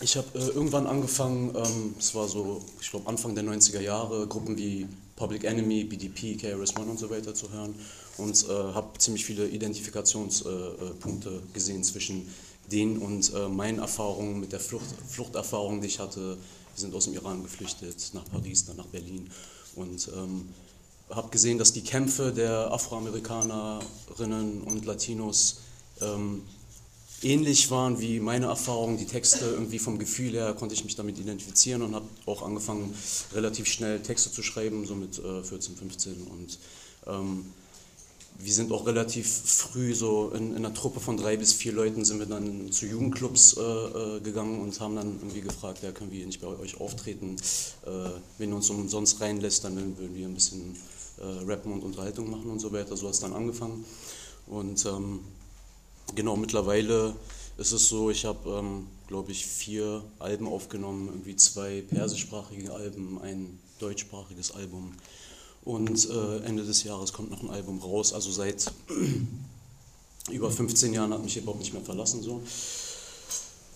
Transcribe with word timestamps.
ich 0.00 0.16
habe 0.16 0.38
äh, 0.38 0.48
irgendwann 0.48 0.86
angefangen, 0.86 1.54
ähm, 1.56 1.94
es 1.98 2.14
war 2.14 2.28
so, 2.28 2.62
ich 2.80 2.90
glaube 2.90 3.08
Anfang 3.08 3.34
der 3.34 3.44
90er 3.44 3.80
Jahre, 3.80 4.26
Gruppen 4.26 4.56
wie 4.56 4.86
Public 5.16 5.44
Enemy, 5.44 5.84
BDP, 5.84 6.36
KRS-One 6.36 6.90
und 6.90 6.98
so 6.98 7.10
weiter 7.10 7.34
zu 7.34 7.50
hören 7.50 7.74
und 8.16 8.44
äh, 8.48 8.52
habe 8.52 8.96
ziemlich 8.98 9.24
viele 9.24 9.48
Identifikationspunkte 9.48 11.28
äh, 11.28 11.52
gesehen 11.52 11.82
zwischen 11.82 12.32
denen 12.70 12.98
und 12.98 13.32
äh, 13.34 13.48
meinen 13.48 13.78
Erfahrungen 13.80 14.38
mit 14.40 14.52
der 14.52 14.60
Flucht, 14.60 14.86
Fluchterfahrung, 15.08 15.80
die 15.80 15.88
ich 15.88 15.98
hatte. 15.98 16.36
Wir 16.36 16.36
sind 16.80 16.94
aus 16.94 17.06
dem 17.06 17.14
Iran 17.14 17.42
geflüchtet, 17.42 18.10
nach 18.12 18.24
Paris, 18.30 18.66
dann 18.66 18.76
nach 18.76 18.86
Berlin 18.86 19.30
und 19.74 20.08
ähm, 20.16 20.48
habe 21.10 21.30
gesehen, 21.30 21.58
dass 21.58 21.72
die 21.72 21.82
Kämpfe 21.82 22.32
der 22.32 22.70
Afroamerikanerinnen 22.72 24.62
und 24.62 24.84
Latinos 24.84 25.60
ähm, 26.00 26.42
ähnlich 27.22 27.70
waren 27.70 28.00
wie 28.00 28.20
meine 28.20 28.46
Erfahrungen, 28.46 28.96
die 28.96 29.06
Texte 29.06 29.44
irgendwie 29.44 29.78
vom 29.78 29.98
Gefühl 29.98 30.32
her 30.32 30.54
konnte 30.54 30.74
ich 30.74 30.84
mich 30.84 30.96
damit 30.96 31.18
identifizieren 31.18 31.82
und 31.82 31.94
habe 31.94 32.06
auch 32.26 32.42
angefangen 32.42 32.94
relativ 33.32 33.66
schnell 33.66 34.00
Texte 34.00 34.30
zu 34.30 34.42
schreiben, 34.42 34.86
so 34.86 34.94
mit 34.94 35.18
äh, 35.18 35.42
14, 35.42 35.76
15 35.76 36.22
und 36.22 36.58
ähm, 37.06 37.44
wir 38.40 38.52
sind 38.52 38.70
auch 38.70 38.86
relativ 38.86 39.26
früh 39.26 39.94
so 39.94 40.30
in, 40.30 40.50
in, 40.50 40.56
einer 40.58 40.72
Truppe 40.72 41.00
von 41.00 41.16
drei 41.16 41.36
bis 41.36 41.52
vier 41.52 41.72
Leuten 41.72 42.04
sind 42.04 42.20
wir 42.20 42.26
dann 42.26 42.70
zu 42.70 42.86
Jugendclubs 42.86 43.56
äh, 43.56 43.60
äh, 43.60 44.20
gegangen 44.20 44.60
und 44.60 44.78
haben 44.80 44.94
dann 44.94 45.16
irgendwie 45.16 45.40
gefragt, 45.40 45.82
ja, 45.82 45.90
können 45.90 46.12
wir 46.12 46.24
nicht 46.24 46.40
bei 46.40 46.46
euch 46.46 46.80
auftreten? 46.80 47.34
Äh, 47.84 47.90
wenn 48.38 48.50
ihr 48.50 48.56
uns 48.56 48.70
umsonst 48.70 49.20
reinlässt, 49.20 49.64
dann 49.64 49.74
würden 49.98 50.14
wir 50.14 50.28
ein 50.28 50.34
bisschen 50.34 50.76
äh, 51.18 51.50
Rappen 51.50 51.72
und 51.72 51.82
Unterhaltung 51.82 52.30
machen 52.30 52.48
und 52.48 52.60
so 52.60 52.72
weiter. 52.72 52.96
So 52.96 53.06
hat 53.08 53.14
es 53.14 53.20
dann 53.20 53.32
angefangen. 53.32 53.84
Und 54.46 54.86
ähm, 54.86 55.20
genau, 56.14 56.36
mittlerweile 56.36 57.14
ist 57.56 57.72
es 57.72 57.88
so, 57.88 58.10
ich 58.10 58.24
habe, 58.24 58.50
ähm, 58.50 58.86
glaube 59.08 59.32
ich, 59.32 59.44
vier 59.46 60.02
Alben 60.18 60.46
aufgenommen, 60.46 61.08
irgendwie 61.08 61.36
zwei 61.36 61.82
persischsprachige 61.82 62.72
Alben, 62.72 63.20
ein 63.20 63.58
deutschsprachiges 63.80 64.52
Album. 64.52 64.92
Und 65.64 66.08
äh, 66.08 66.38
Ende 66.44 66.64
des 66.64 66.84
Jahres 66.84 67.12
kommt 67.12 67.30
noch 67.30 67.42
ein 67.42 67.50
Album 67.50 67.80
raus. 67.80 68.12
Also 68.12 68.30
seit 68.30 68.72
über 70.30 70.50
15 70.50 70.94
Jahren 70.94 71.12
hat 71.12 71.22
mich 71.22 71.34
Hip-Hop 71.34 71.58
nicht 71.58 71.72
mehr 71.72 71.82
verlassen. 71.82 72.22
So. 72.22 72.42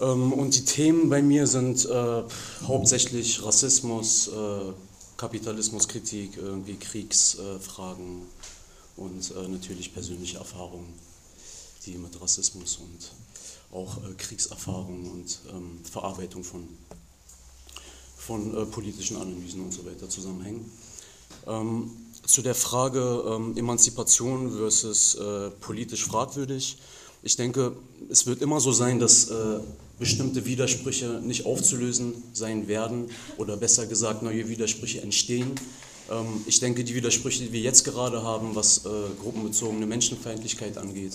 Ähm, 0.01 0.33
und 0.33 0.57
die 0.57 0.65
Themen 0.65 1.11
bei 1.11 1.23
mir 1.23 1.47
sind 1.47 1.85
äh, 1.85 2.23
hauptsächlich 2.67 3.45
Rassismus, 3.45 4.29
äh, 4.29 4.73
Kapitalismuskritik, 5.17 6.37
irgendwie 6.37 6.77
Kriegsfragen 6.77 8.23
und 8.97 9.31
äh, 9.31 9.49
natürlich 9.49 9.93
persönliche 9.93 10.39
Erfahrungen, 10.39 10.93
die 11.87 11.99
mit 11.99 12.21
Rassismus 12.21 12.77
und 12.77 13.13
auch 13.77 13.97
äh, 13.99 14.15
Kriegserfahrungen 14.15 15.11
und 15.11 15.41
ähm, 15.51 15.81
Verarbeitung 15.91 16.45
von, 16.45 16.69
von 18.17 18.57
äh, 18.57 18.67
politischen 18.67 19.17
Analysen 19.17 19.63
und 19.63 19.73
so 19.73 19.85
weiter 19.85 20.09
zusammenhängen. 20.09 20.71
Ähm, 21.47 21.91
zu 22.25 22.43
der 22.43 22.55
Frage 22.55 23.25
ähm, 23.27 23.57
Emanzipation 23.57 24.53
versus 24.57 25.17
äh, 25.17 25.51
politisch 25.51 26.05
fragwürdig. 26.05 26.79
Ich 27.25 27.37
denke, 27.37 27.77
es 28.09 28.27
wird 28.27 28.43
immer 28.43 28.61
so 28.61 28.73
sein, 28.73 28.99
dass 28.99 29.29
äh, 29.29 29.61
bestimmte 29.99 30.45
Widersprüche 30.45 31.21
nicht 31.23 31.47
aufzulösen 31.47 32.15
sein 32.33 32.69
werden 32.69 33.11
oder 33.39 33.57
besser 33.57 33.87
gesagt 33.87 34.23
neue 34.23 34.49
Widersprüche 34.49 35.01
entstehen. 35.01 35.53
Ähm, 36.11 36.43
ich 36.47 36.61
denke, 36.61 36.85
die 36.85 36.95
Widersprüche, 36.95 37.45
die 37.45 37.53
wir 37.53 37.61
jetzt 37.61 37.85
gerade 37.85 38.23
haben, 38.23 38.55
was 38.55 38.85
äh, 38.85 38.89
gruppenbezogene 39.21 39.87
Menschenfeindlichkeit 39.87 40.79
angeht, 40.79 41.13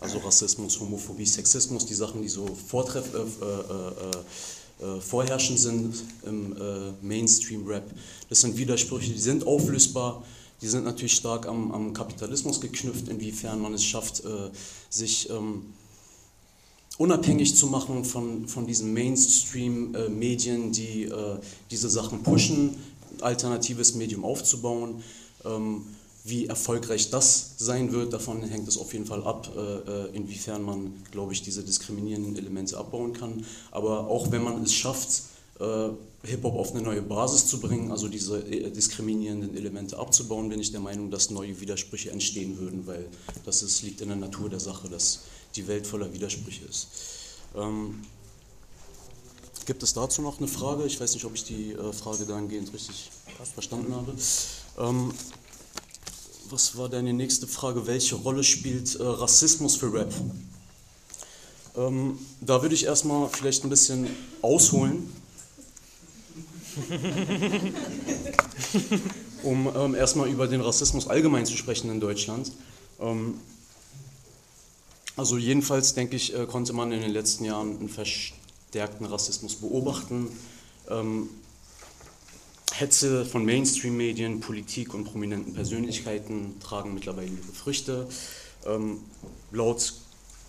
also 0.00 0.18
Rassismus, 0.18 0.80
Homophobie, 0.80 1.26
Sexismus, 1.26 1.86
die 1.86 1.94
Sachen, 1.94 2.22
die 2.22 2.28
so 2.28 2.46
vortreff, 2.66 3.14
äh, 3.14 3.18
äh, 3.18 4.96
äh, 4.96 5.00
vorherrschend 5.00 5.58
sind 5.58 5.94
im 6.24 6.56
äh, 6.56 6.92
Mainstream-Rap. 7.02 7.90
Das 8.30 8.40
sind 8.40 8.56
Widersprüche, 8.56 9.12
die 9.12 9.18
sind 9.18 9.46
auflösbar, 9.46 10.24
die 10.62 10.68
sind 10.68 10.84
natürlich 10.84 11.14
stark 11.14 11.46
am, 11.46 11.70
am 11.72 11.92
Kapitalismus 11.92 12.60
geknüpft, 12.60 13.08
inwiefern 13.08 13.60
man 13.60 13.74
es 13.74 13.84
schafft, 13.84 14.24
äh, 14.24 14.50
sich 14.88 15.28
ähm, 15.28 15.74
unabhängig 16.96 17.56
zu 17.56 17.66
machen 17.66 18.04
von, 18.04 18.48
von 18.48 18.66
diesen 18.66 18.92
Mainstream-Medien, 18.94 20.72
die 20.72 21.04
äh, 21.04 21.38
diese 21.70 21.90
Sachen 21.90 22.22
pushen, 22.22 22.76
alternatives 23.20 23.94
Medium 23.94 24.24
aufzubauen. 24.24 25.02
Ähm, 25.44 25.84
wie 26.24 26.46
erfolgreich 26.46 27.10
das 27.10 27.52
sein 27.56 27.92
wird, 27.92 28.12
davon 28.12 28.42
hängt 28.42 28.68
es 28.68 28.76
auf 28.76 28.92
jeden 28.92 29.06
Fall 29.06 29.24
ab, 29.24 29.50
äh, 29.56 29.60
äh, 29.60 30.16
inwiefern 30.16 30.62
man, 30.62 31.02
glaube 31.10 31.32
ich, 31.32 31.42
diese 31.42 31.62
diskriminierenden 31.62 32.36
Elemente 32.36 32.76
abbauen 32.76 33.12
kann. 33.14 33.44
Aber 33.70 34.08
auch 34.08 34.30
wenn 34.30 34.42
man 34.42 34.62
es 34.62 34.74
schafft, 34.74 35.22
äh, 35.58 35.88
Hip-Hop 36.22 36.54
auf 36.54 36.72
eine 36.72 36.82
neue 36.82 37.00
Basis 37.00 37.46
zu 37.46 37.60
bringen, 37.60 37.90
also 37.90 38.06
diese 38.08 38.42
diskriminierenden 38.42 39.56
Elemente 39.56 39.98
abzubauen, 39.98 40.50
bin 40.50 40.60
ich 40.60 40.70
der 40.70 40.80
Meinung, 40.80 41.10
dass 41.10 41.30
neue 41.30 41.58
Widersprüche 41.58 42.10
entstehen 42.10 42.58
würden, 42.58 42.86
weil 42.86 43.06
das 43.46 43.62
ist, 43.62 43.82
liegt 43.82 44.02
in 44.02 44.08
der 44.08 44.18
Natur 44.18 44.50
der 44.50 44.60
Sache, 44.60 44.90
dass 44.90 45.20
die 45.56 45.66
Welt 45.66 45.86
voller 45.86 46.12
Widersprüche 46.12 46.66
ist. 46.66 46.88
Ähm, 47.56 48.02
gibt 49.64 49.82
es 49.82 49.94
dazu 49.94 50.20
noch 50.20 50.38
eine 50.38 50.48
Frage? 50.48 50.84
Ich 50.84 51.00
weiß 51.00 51.14
nicht, 51.14 51.24
ob 51.24 51.34
ich 51.34 51.44
die 51.44 51.74
Frage 51.92 52.26
dahingehend 52.26 52.70
richtig 52.74 53.10
verstanden 53.54 53.94
habe. 53.94 54.12
Ähm, 54.78 55.12
was 56.50 56.76
war 56.76 56.88
deine 56.88 57.12
nächste 57.12 57.46
Frage? 57.46 57.86
Welche 57.86 58.16
Rolle 58.16 58.42
spielt 58.42 58.96
äh, 58.96 59.02
Rassismus 59.02 59.76
für 59.76 59.92
Rap? 59.92 60.12
Ähm, 61.76 62.18
da 62.40 62.62
würde 62.62 62.74
ich 62.74 62.84
erstmal 62.84 63.28
vielleicht 63.28 63.62
ein 63.64 63.70
bisschen 63.70 64.08
ausholen, 64.42 65.12
um 69.42 69.70
ähm, 69.76 69.94
erstmal 69.94 70.28
über 70.28 70.46
den 70.48 70.60
Rassismus 70.60 71.06
allgemein 71.06 71.46
zu 71.46 71.56
sprechen 71.56 71.90
in 71.90 72.00
Deutschland. 72.00 72.52
Ähm, 73.00 73.34
also 75.16 75.36
jedenfalls 75.36 75.94
denke 75.94 76.16
ich, 76.16 76.34
äh, 76.34 76.46
konnte 76.46 76.72
man 76.72 76.90
in 76.92 77.00
den 77.00 77.12
letzten 77.12 77.44
Jahren 77.44 77.78
einen 77.78 77.88
verstärkten 77.88 79.06
Rassismus 79.06 79.54
beobachten. 79.56 80.28
Ähm, 80.88 81.28
Hetze 82.80 83.26
von 83.26 83.44
Mainstream-Medien, 83.44 84.40
Politik 84.40 84.94
und 84.94 85.04
prominenten 85.04 85.52
Persönlichkeiten 85.52 86.58
tragen 86.60 86.94
mittlerweile 86.94 87.28
ihre 87.28 87.52
Früchte. 87.52 88.08
Ähm, 88.64 89.00
laut 89.52 89.92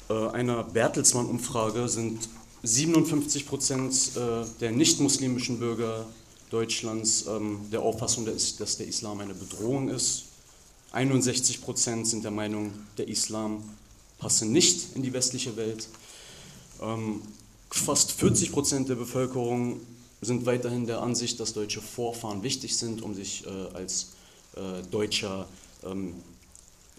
äh, 0.09 0.13
einer 0.29 0.63
Bertelsmann-Umfrage 0.63 1.89
sind 1.89 2.29
57 2.63 3.45
Prozent 3.45 4.11
äh, 4.15 4.45
der 4.61 4.71
nicht-muslimischen 4.71 5.59
Bürger 5.59 6.05
Deutschlands 6.51 7.25
ähm, 7.27 7.59
der 7.69 7.81
Auffassung, 7.81 8.25
dass, 8.25 8.55
dass 8.55 8.77
der 8.77 8.87
Islam 8.87 9.19
eine 9.19 9.33
Bedrohung 9.33 9.89
ist. 9.89 10.23
61 10.93 11.61
Prozent 11.61 12.07
sind 12.07 12.23
der 12.23 12.31
Meinung, 12.31 12.71
der 12.97 13.09
Islam 13.09 13.61
passe 14.19 14.45
nicht 14.45 14.95
in 14.95 15.03
die 15.03 15.11
westliche 15.11 15.57
Welt. 15.57 15.89
Ähm, 16.81 17.21
fast 17.69 18.13
40 18.13 18.53
Prozent 18.53 18.87
der 18.87 18.95
Bevölkerung 18.95 19.81
sind 20.21 20.45
weiterhin 20.45 20.85
der 20.85 21.01
Ansicht, 21.01 21.39
dass 21.39 21.53
deutsche 21.53 21.81
Vorfahren 21.81 22.43
wichtig 22.43 22.75
sind, 22.77 23.01
um 23.01 23.15
sich 23.15 23.45
äh, 23.45 23.75
als 23.75 24.11
äh, 24.55 24.83
Deutscher 24.89 25.47
ähm, 25.83 26.13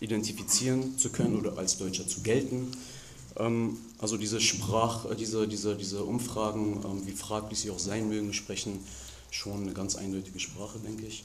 identifizieren 0.00 0.99
zu 0.99 1.10
können 1.10 1.38
oder 1.38 1.56
als 1.56 1.78
Deutscher 1.78 2.06
zu 2.06 2.21
gelten. 2.21 2.72
Ähm, 3.37 3.78
also 3.99 4.16
diese 4.16 4.41
Sprach, 4.41 5.09
äh, 5.10 5.15
diese, 5.15 5.47
diese, 5.47 5.77
diese 5.77 6.03
Umfragen, 6.03 6.81
ähm, 6.84 7.06
wie 7.06 7.12
fraglich 7.12 7.60
sie 7.60 7.71
auch 7.71 7.78
sein 7.78 8.09
mögen, 8.09 8.33
sprechen 8.33 8.81
schon 9.31 9.62
eine 9.62 9.72
ganz 9.72 9.94
eindeutige 9.94 10.41
Sprache, 10.41 10.78
denke 10.81 11.06
ich. 11.06 11.25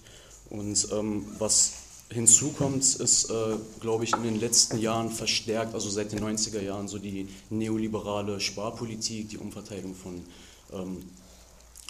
Und 0.49 0.87
ähm, 0.91 1.25
was 1.39 1.73
hinzukommt, 2.09 2.83
ist, 2.83 3.29
äh, 3.29 3.57
glaube 3.81 4.05
ich, 4.05 4.13
in 4.13 4.23
den 4.23 4.39
letzten 4.39 4.77
Jahren 4.77 5.11
verstärkt, 5.11 5.73
also 5.73 5.89
seit 5.89 6.13
den 6.13 6.19
90er 6.19 6.61
Jahren, 6.61 6.87
so 6.87 6.99
die 6.99 7.27
neoliberale 7.49 8.39
Sparpolitik, 8.39 9.29
die 9.29 9.37
Umverteilung 9.37 9.93
von 9.93 10.21
ähm, 10.71 11.03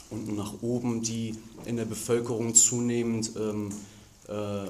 unten 0.09 0.35
nach 0.35 0.61
oben, 0.61 1.01
die 1.01 1.35
in 1.65 1.77
der 1.77 1.85
Bevölkerung 1.85 2.55
zunehmend 2.55 3.31
ähm, 3.37 3.71
äh, 4.27 4.69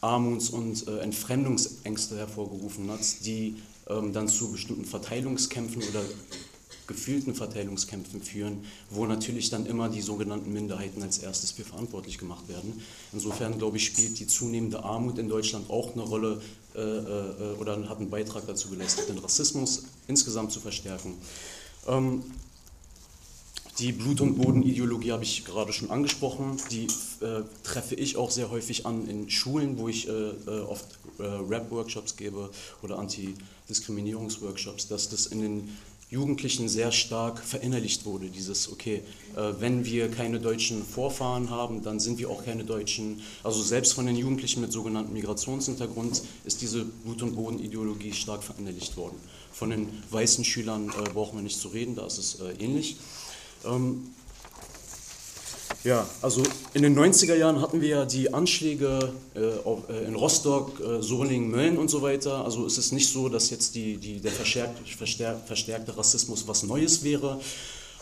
Armuts- 0.00 0.50
und 0.50 0.86
äh, 0.86 0.98
Entfremdungsängste 0.98 2.16
hervorgerufen 2.16 2.90
hat, 2.90 3.24
die 3.24 3.56
ähm, 3.88 4.12
dann 4.12 4.28
zu 4.28 4.52
bestimmten 4.52 4.84
Verteilungskämpfen 4.84 5.82
oder 5.82 6.02
gefühlten 6.86 7.34
Verteilungskämpfen 7.34 8.22
führen, 8.22 8.64
wo 8.90 9.06
natürlich 9.06 9.50
dann 9.50 9.66
immer 9.66 9.88
die 9.88 10.02
sogenannten 10.02 10.52
Minderheiten 10.52 11.02
als 11.02 11.18
erstes 11.18 11.50
für 11.50 11.64
verantwortlich 11.64 12.18
gemacht 12.18 12.48
werden. 12.48 12.80
Insofern, 13.12 13.58
glaube 13.58 13.76
ich, 13.76 13.86
spielt 13.86 14.18
die 14.18 14.26
zunehmende 14.26 14.84
Armut 14.84 15.18
in 15.18 15.28
Deutschland 15.28 15.68
auch 15.68 15.94
eine 15.94 16.02
Rolle 16.02 16.40
äh, 16.74 16.80
äh, 16.80 17.56
oder 17.58 17.88
hat 17.88 17.98
einen 17.98 18.10
Beitrag 18.10 18.46
dazu 18.46 18.68
geleistet, 18.68 19.08
den 19.08 19.18
Rassismus 19.18 19.84
insgesamt 20.06 20.52
zu 20.52 20.60
verstärken. 20.60 21.14
Ähm, 21.88 22.22
die 23.78 23.92
Blut- 23.92 24.20
und 24.20 24.36
Bodenideologie 24.36 25.12
habe 25.12 25.24
ich 25.24 25.44
gerade 25.44 25.72
schon 25.72 25.90
angesprochen. 25.90 26.56
Die 26.70 26.86
äh, 27.20 27.42
treffe 27.62 27.94
ich 27.94 28.16
auch 28.16 28.30
sehr 28.30 28.50
häufig 28.50 28.86
an 28.86 29.06
in 29.08 29.28
Schulen, 29.28 29.78
wo 29.78 29.88
ich 29.88 30.08
äh, 30.08 30.12
äh 30.12 30.60
oft 30.60 30.86
äh, 31.18 31.22
Rap-Workshops 31.24 32.16
gebe 32.16 32.50
oder 32.82 32.98
Antidiskriminierungsworkshops, 32.98 34.88
dass 34.88 35.08
das 35.08 35.26
in 35.26 35.42
den 35.42 35.76
Jugendlichen 36.08 36.68
sehr 36.68 36.92
stark 36.92 37.40
verinnerlicht 37.40 38.06
wurde. 38.06 38.28
Dieses, 38.28 38.70
okay, 38.70 39.02
äh, 39.34 39.52
wenn 39.58 39.84
wir 39.84 40.08
keine 40.08 40.38
deutschen 40.38 40.84
Vorfahren 40.84 41.50
haben, 41.50 41.82
dann 41.82 41.98
sind 41.98 42.18
wir 42.18 42.30
auch 42.30 42.44
keine 42.44 42.64
Deutschen. 42.64 43.20
Also 43.42 43.60
selbst 43.60 43.92
von 43.92 44.06
den 44.06 44.16
Jugendlichen 44.16 44.60
mit 44.60 44.72
sogenanntem 44.72 45.14
Migrationshintergrund 45.14 46.22
ist 46.44 46.62
diese 46.62 46.84
Blut- 46.84 47.22
und 47.22 47.34
Bodenideologie 47.34 48.12
stark 48.12 48.44
verinnerlicht 48.44 48.96
worden. 48.96 49.16
Von 49.52 49.70
den 49.70 49.88
weißen 50.10 50.44
Schülern 50.44 50.90
äh, 50.90 51.10
brauchen 51.10 51.38
wir 51.38 51.42
nicht 51.42 51.58
zu 51.58 51.68
reden, 51.68 51.96
da 51.96 52.06
ist 52.06 52.18
es 52.18 52.40
äh, 52.40 52.52
ähnlich. 52.62 52.96
Ähm, 53.64 54.10
ja, 55.84 56.04
also 56.20 56.42
in 56.74 56.82
den 56.82 56.98
90er 56.98 57.36
Jahren 57.36 57.60
hatten 57.60 57.80
wir 57.80 57.88
ja 57.88 58.04
die 58.04 58.34
Anschläge 58.34 59.12
äh, 59.36 59.40
äh, 59.40 60.04
in 60.04 60.16
Rostock, 60.16 60.80
äh, 60.80 61.00
Solingen, 61.00 61.48
Mölln 61.48 61.78
und 61.78 61.88
so 61.88 62.02
weiter. 62.02 62.44
Also 62.44 62.66
es 62.66 62.76
ist 62.76 62.90
nicht 62.92 63.08
so, 63.08 63.28
dass 63.28 63.50
jetzt 63.50 63.76
die, 63.76 63.96
die, 63.96 64.20
der 64.20 64.32
verstärkte, 64.32 64.82
verstärkte 65.46 65.96
Rassismus 65.96 66.48
was 66.48 66.64
Neues 66.64 67.04
wäre. 67.04 67.40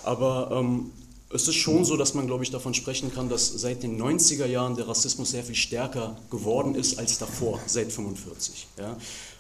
Aber 0.03 0.51
ähm, 0.53 0.93
es 1.29 1.49
ist 1.49 1.57
schon 1.57 1.85
so, 1.85 1.97
dass 1.97 2.15
man, 2.15 2.27
glaube 2.27 2.45
ich, 2.45 2.51
davon 2.51 2.75
sprechen 2.75 3.13
kann, 3.13 3.29
dass 3.29 3.49
seit 3.49 3.83
den 3.83 4.01
90er 4.01 4.47
Jahren 4.47 4.77
der 4.77 4.89
Rassismus 4.89 5.33
sehr 5.33 5.45
viel 5.45 5.55
stärker 5.55 6.17
geworden 6.31 6.75
ist 6.75 6.99
als 6.99 7.19
davor, 7.19 7.61
seit 7.67 7.87
1945. 7.87 8.67
Ja. 8.79 8.97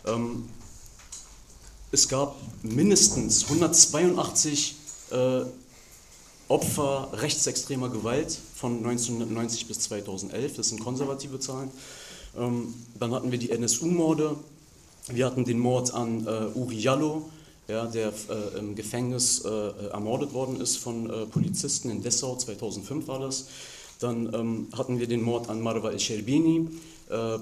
Ähm, 0.06 0.49
es 1.93 2.08
gab 2.08 2.37
mindestens 2.62 3.44
182 3.44 4.75
äh, 5.12 5.43
Opfer 6.54 7.08
rechtsextremer 7.14 7.88
Gewalt 7.88 8.38
von 8.54 8.76
1990 8.76 9.66
bis 9.66 9.80
2011, 9.80 10.54
das 10.54 10.68
sind 10.68 10.78
konservative 10.78 11.40
Zahlen. 11.40 11.68
Ähm, 12.38 12.72
dann 12.96 13.12
hatten 13.12 13.32
wir 13.32 13.38
die 13.38 13.50
NSU-Morde, 13.50 14.36
wir 15.08 15.26
hatten 15.26 15.44
den 15.44 15.58
Mord 15.58 15.92
an 15.92 16.24
äh, 16.24 16.56
Uri 16.56 16.78
Jallo, 16.78 17.28
ja, 17.66 17.86
der 17.86 18.12
äh, 18.28 18.58
im 18.60 18.76
Gefängnis 18.76 19.44
äh, 19.44 19.48
ermordet 19.88 20.32
worden 20.32 20.60
ist 20.60 20.76
von 20.76 21.10
äh, 21.10 21.26
Polizisten 21.26 21.90
in 21.90 22.04
Dessau, 22.04 22.36
2005 22.36 23.08
war 23.08 23.18
das. 23.18 23.48
Dann 23.98 24.32
ähm, 24.32 24.68
hatten 24.76 25.00
wir 25.00 25.08
den 25.08 25.22
Mord 25.22 25.48
an 25.48 25.60
Marwa 25.60 25.90
El-Sherbini 25.90 26.68
äh, 27.10 27.38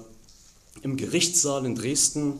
im 0.81 0.97
Gerichtssaal 0.97 1.67
in 1.67 1.75
Dresden 1.75 2.39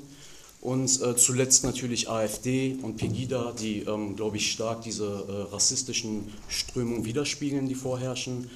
und 0.63 1.01
äh, 1.01 1.17
zuletzt 1.17 1.65
natürlich 1.65 2.09
AfD 2.09 2.77
und 2.81 2.95
Pegida, 2.95 3.51
die, 3.51 3.79
ähm, 3.79 4.15
glaube 4.15 4.37
ich, 4.37 4.49
stark 4.49 4.81
diese 4.81 5.05
äh, 5.05 5.53
rassistischen 5.53 6.31
Strömungen 6.47 7.03
widerspiegeln, 7.03 7.67
die 7.67 7.75
vorherrschen. 7.75 8.49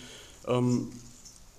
Ähm, 0.47 0.87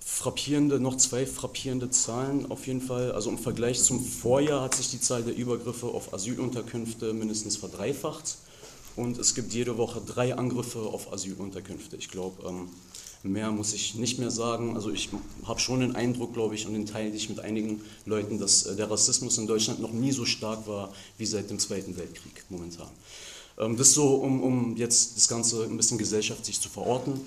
frappierende, 0.03 0.79
noch 0.79 0.97
zwei 0.97 1.27
frappierende 1.27 1.91
Zahlen 1.91 2.49
auf 2.49 2.65
jeden 2.65 2.81
Fall. 2.81 3.11
Also 3.11 3.29
im 3.29 3.37
Vergleich 3.37 3.83
zum 3.83 4.03
Vorjahr 4.03 4.63
hat 4.63 4.73
sich 4.73 4.89
die 4.89 4.99
Zahl 4.99 5.21
der 5.21 5.35
Übergriffe 5.37 5.85
auf 5.85 6.15
Asylunterkünfte 6.15 7.13
mindestens 7.13 7.55
verdreifacht 7.55 8.39
und 8.95 9.19
es 9.19 9.35
gibt 9.35 9.53
jede 9.53 9.77
Woche 9.77 10.01
drei 10.03 10.35
Angriffe 10.35 10.79
auf 10.79 11.13
Asylunterkünfte. 11.13 11.95
Ich 11.95 12.09
glaube, 12.09 12.43
ähm, 12.49 12.69
Mehr 13.23 13.51
muss 13.51 13.73
ich 13.73 13.95
nicht 13.95 14.17
mehr 14.17 14.31
sagen. 14.31 14.75
Also 14.75 14.91
ich 14.91 15.09
habe 15.43 15.59
schon 15.59 15.81
den 15.81 15.95
Eindruck, 15.95 16.33
glaube 16.33 16.55
ich, 16.55 16.65
und 16.65 16.73
den 16.73 16.85
teile 16.85 17.13
ich 17.13 17.27
mit 17.27 17.41
einigen 17.41 17.81
Leuten, 18.05 18.39
dass 18.39 18.65
äh, 18.65 18.75
der 18.77 18.89
Rassismus 18.89 19.37
in 19.37 19.45
Deutschland 19.45 19.81
noch 19.81 19.91
nie 19.91 20.13
so 20.13 20.25
stark 20.25 20.67
war 20.67 20.93
wie 21.17 21.25
seit 21.25 21.49
dem 21.49 21.59
Zweiten 21.59 21.97
Weltkrieg 21.97 22.45
momentan. 22.49 22.87
Ähm, 23.57 23.75
das 23.75 23.93
so, 23.93 24.15
um, 24.15 24.41
um 24.41 24.77
jetzt 24.77 25.17
das 25.17 25.27
Ganze 25.27 25.63
ein 25.65 25.75
bisschen 25.75 25.97
gesellschaftlich 25.97 26.61
zu 26.61 26.69
verorten. 26.69 27.19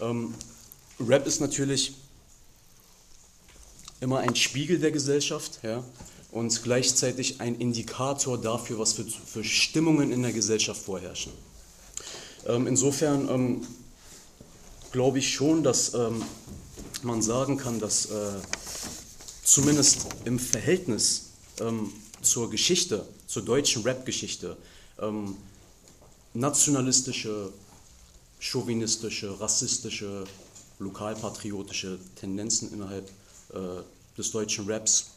Ähm, 0.00 0.34
Rap 1.00 1.26
ist 1.26 1.40
natürlich 1.40 1.94
immer 4.00 4.18
ein 4.18 4.36
Spiegel 4.36 4.78
der 4.78 4.90
Gesellschaft 4.90 5.60
ja, 5.62 5.82
und 6.32 6.62
gleichzeitig 6.62 7.40
ein 7.40 7.54
Indikator 7.54 8.38
dafür, 8.38 8.78
was 8.78 8.92
für, 8.92 9.04
für 9.04 9.42
Stimmungen 9.42 10.12
in 10.12 10.22
der 10.22 10.32
Gesellschaft 10.32 10.82
vorherrschen. 10.82 11.32
Ähm, 12.46 12.66
insofern 12.66 13.66
glaube 14.92 15.18
ich 15.18 15.32
schon, 15.32 15.62
dass 15.62 15.94
ähm, 15.94 16.22
man 17.02 17.22
sagen 17.22 17.56
kann, 17.56 17.80
dass 17.80 18.06
äh, 18.06 18.32
zumindest 19.44 20.06
im 20.24 20.38
Verhältnis 20.38 21.30
ähm, 21.60 21.92
zur 22.22 22.50
Geschichte, 22.50 23.06
zur 23.26 23.42
deutschen 23.42 23.82
Rap-Geschichte, 23.82 24.56
ähm, 25.00 25.36
nationalistische, 26.34 27.52
chauvinistische, 28.38 29.40
rassistische, 29.40 30.24
lokalpatriotische 30.78 31.98
Tendenzen 32.16 32.72
innerhalb 32.72 33.08
äh, 33.52 33.58
des 34.16 34.30
deutschen 34.30 34.70
Raps 34.70 35.10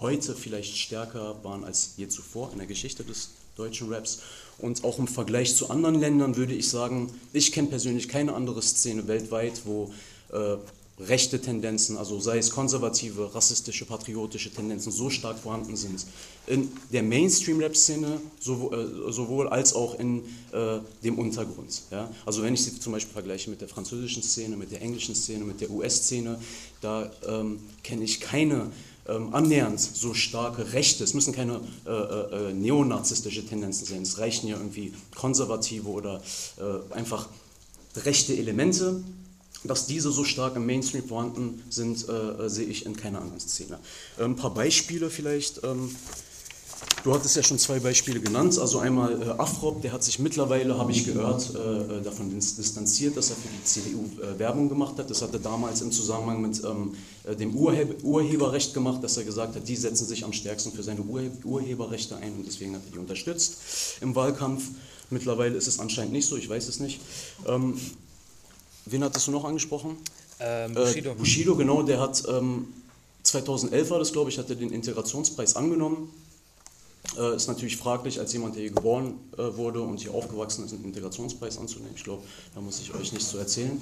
heute 0.00 0.34
vielleicht 0.34 0.76
stärker 0.76 1.42
waren 1.44 1.64
als 1.64 1.94
je 1.96 2.08
zuvor 2.08 2.50
in 2.52 2.58
der 2.58 2.66
Geschichte 2.66 3.04
des 3.04 3.30
deutschen 3.56 3.92
Raps. 3.92 4.20
Und 4.60 4.84
auch 4.84 4.98
im 4.98 5.08
Vergleich 5.08 5.56
zu 5.56 5.70
anderen 5.70 5.98
Ländern 5.98 6.36
würde 6.36 6.54
ich 6.54 6.68
sagen, 6.68 7.10
ich 7.32 7.52
kenne 7.52 7.68
persönlich 7.68 8.08
keine 8.08 8.34
andere 8.34 8.62
Szene 8.62 9.08
weltweit, 9.08 9.62
wo 9.64 9.90
äh, 10.32 10.56
rechte 11.00 11.40
Tendenzen, 11.40 11.96
also 11.96 12.20
sei 12.20 12.38
es 12.38 12.50
konservative, 12.50 13.34
rassistische, 13.34 13.86
patriotische 13.86 14.50
Tendenzen 14.50 14.92
so 14.92 15.08
stark 15.08 15.38
vorhanden 15.38 15.76
sind. 15.76 16.04
In 16.46 16.70
der 16.92 17.02
Mainstream-Rap-Szene 17.02 18.20
sowohl, 18.38 19.06
äh, 19.08 19.12
sowohl, 19.12 19.48
als 19.48 19.74
auch 19.74 19.98
in 19.98 20.22
äh, 20.52 20.78
dem 21.02 21.18
Untergrund. 21.18 21.82
Ja? 21.90 22.10
Also 22.26 22.42
wenn 22.42 22.54
ich 22.54 22.62
sie 22.64 22.78
zum 22.78 22.92
Beispiel 22.92 23.12
vergleiche 23.12 23.50
mit 23.50 23.60
der 23.60 23.68
französischen 23.68 24.22
Szene, 24.22 24.56
mit 24.56 24.70
der 24.72 24.82
englischen 24.82 25.14
Szene, 25.14 25.44
mit 25.44 25.60
der 25.60 25.70
US-Szene, 25.70 26.38
da 26.80 27.10
ähm, 27.26 27.60
kenne 27.82 28.04
ich 28.04 28.20
keine 28.20 28.70
annähernd 29.10 29.80
so 29.80 30.14
starke 30.14 30.72
Rechte, 30.72 31.04
es 31.04 31.14
müssen 31.14 31.32
keine 31.32 31.60
äh, 31.86 31.90
äh, 31.90 32.50
äh, 32.50 32.52
neonazistische 32.52 33.46
Tendenzen 33.46 33.86
sein, 33.86 34.02
es 34.02 34.18
reichen 34.18 34.48
ja 34.48 34.56
irgendwie 34.56 34.92
konservative 35.14 35.88
oder 35.88 36.22
äh, 36.58 36.94
einfach 36.94 37.28
rechte 37.96 38.36
Elemente. 38.36 39.02
Dass 39.62 39.86
diese 39.86 40.10
so 40.10 40.24
stark 40.24 40.56
im 40.56 40.64
Mainstream 40.64 41.06
vorhanden 41.06 41.62
sind, 41.68 42.08
äh, 42.08 42.48
sehe 42.48 42.64
ich 42.64 42.86
in 42.86 42.96
keiner 42.96 43.20
anderen 43.20 43.40
Szene. 43.40 43.78
Ein 44.18 44.34
paar 44.34 44.54
Beispiele 44.54 45.10
vielleicht. 45.10 45.62
Ähm, 45.64 45.94
Du 47.02 47.14
hattest 47.14 47.34
ja 47.34 47.42
schon 47.42 47.58
zwei 47.58 47.78
Beispiele 47.80 48.20
genannt. 48.20 48.58
Also 48.58 48.78
einmal 48.78 49.22
äh, 49.22 49.30
Afrop, 49.30 49.80
der 49.80 49.92
hat 49.92 50.04
sich 50.04 50.18
mittlerweile, 50.18 50.76
habe 50.76 50.92
ich 50.92 51.06
gehört, 51.06 51.54
äh, 51.54 51.98
äh 51.98 52.02
davon 52.02 52.30
distanziert, 52.30 53.16
dass 53.16 53.30
er 53.30 53.36
für 53.36 53.48
die 53.48 53.64
CDU 53.64 54.04
äh, 54.20 54.38
Werbung 54.38 54.68
gemacht 54.68 54.98
hat. 54.98 55.08
Das 55.08 55.22
hat 55.22 55.32
er 55.32 55.38
damals 55.38 55.80
im 55.80 55.92
Zusammenhang 55.92 56.42
mit 56.42 56.62
ähm, 56.62 56.94
äh, 57.24 57.34
dem 57.34 57.54
Urhe 57.54 57.86
Urheberrecht 58.02 58.74
gemacht, 58.74 59.02
dass 59.02 59.16
er 59.16 59.24
gesagt 59.24 59.56
hat, 59.56 59.66
die 59.66 59.76
setzen 59.76 60.06
sich 60.06 60.24
am 60.24 60.34
stärksten 60.34 60.72
für 60.72 60.82
seine 60.82 61.00
Urhe 61.00 61.30
Urheberrechte 61.42 62.16
ein 62.16 62.34
und 62.34 62.46
deswegen 62.46 62.74
hat 62.74 62.82
er 62.86 62.92
die 62.92 62.98
unterstützt 62.98 63.56
im 64.02 64.14
Wahlkampf. 64.14 64.64
Mittlerweile 65.08 65.56
ist 65.56 65.68
es 65.68 65.80
anscheinend 65.80 66.12
nicht 66.12 66.28
so, 66.28 66.36
ich 66.36 66.48
weiß 66.48 66.68
es 66.68 66.80
nicht. 66.80 67.00
Ähm, 67.48 67.80
wen 68.84 69.02
hattest 69.02 69.26
du 69.26 69.30
noch 69.30 69.44
angesprochen? 69.44 69.96
Ähm, 70.38 70.74
Bushido. 70.74 71.14
Bushido, 71.14 71.56
genau, 71.56 71.82
der 71.82 71.98
hat 71.98 72.22
ähm, 72.28 72.68
2011 73.22 73.90
war 73.90 73.98
das, 73.98 74.12
glaube 74.12 74.30
ich, 74.30 74.38
hat 74.38 74.50
er 74.50 74.56
den 74.56 74.70
Integrationspreis 74.70 75.56
angenommen 75.56 76.10
äh, 77.18 77.34
ist 77.34 77.48
natürlich 77.48 77.76
fraglich, 77.76 78.20
als 78.20 78.32
jemand, 78.32 78.54
der 78.54 78.62
hier 78.62 78.72
geboren 78.72 79.14
äh, 79.36 79.56
wurde 79.56 79.80
und 79.80 80.00
hier 80.00 80.14
aufgewachsen 80.14 80.64
ist, 80.64 80.72
einen 80.72 80.84
Integrationspreis 80.84 81.58
anzunehmen. 81.58 81.94
Ich 81.96 82.04
glaube, 82.04 82.22
da 82.54 82.60
muss 82.60 82.80
ich 82.80 82.94
euch 82.94 83.12
nichts 83.12 83.30
zu 83.30 83.38
erzählen. 83.38 83.80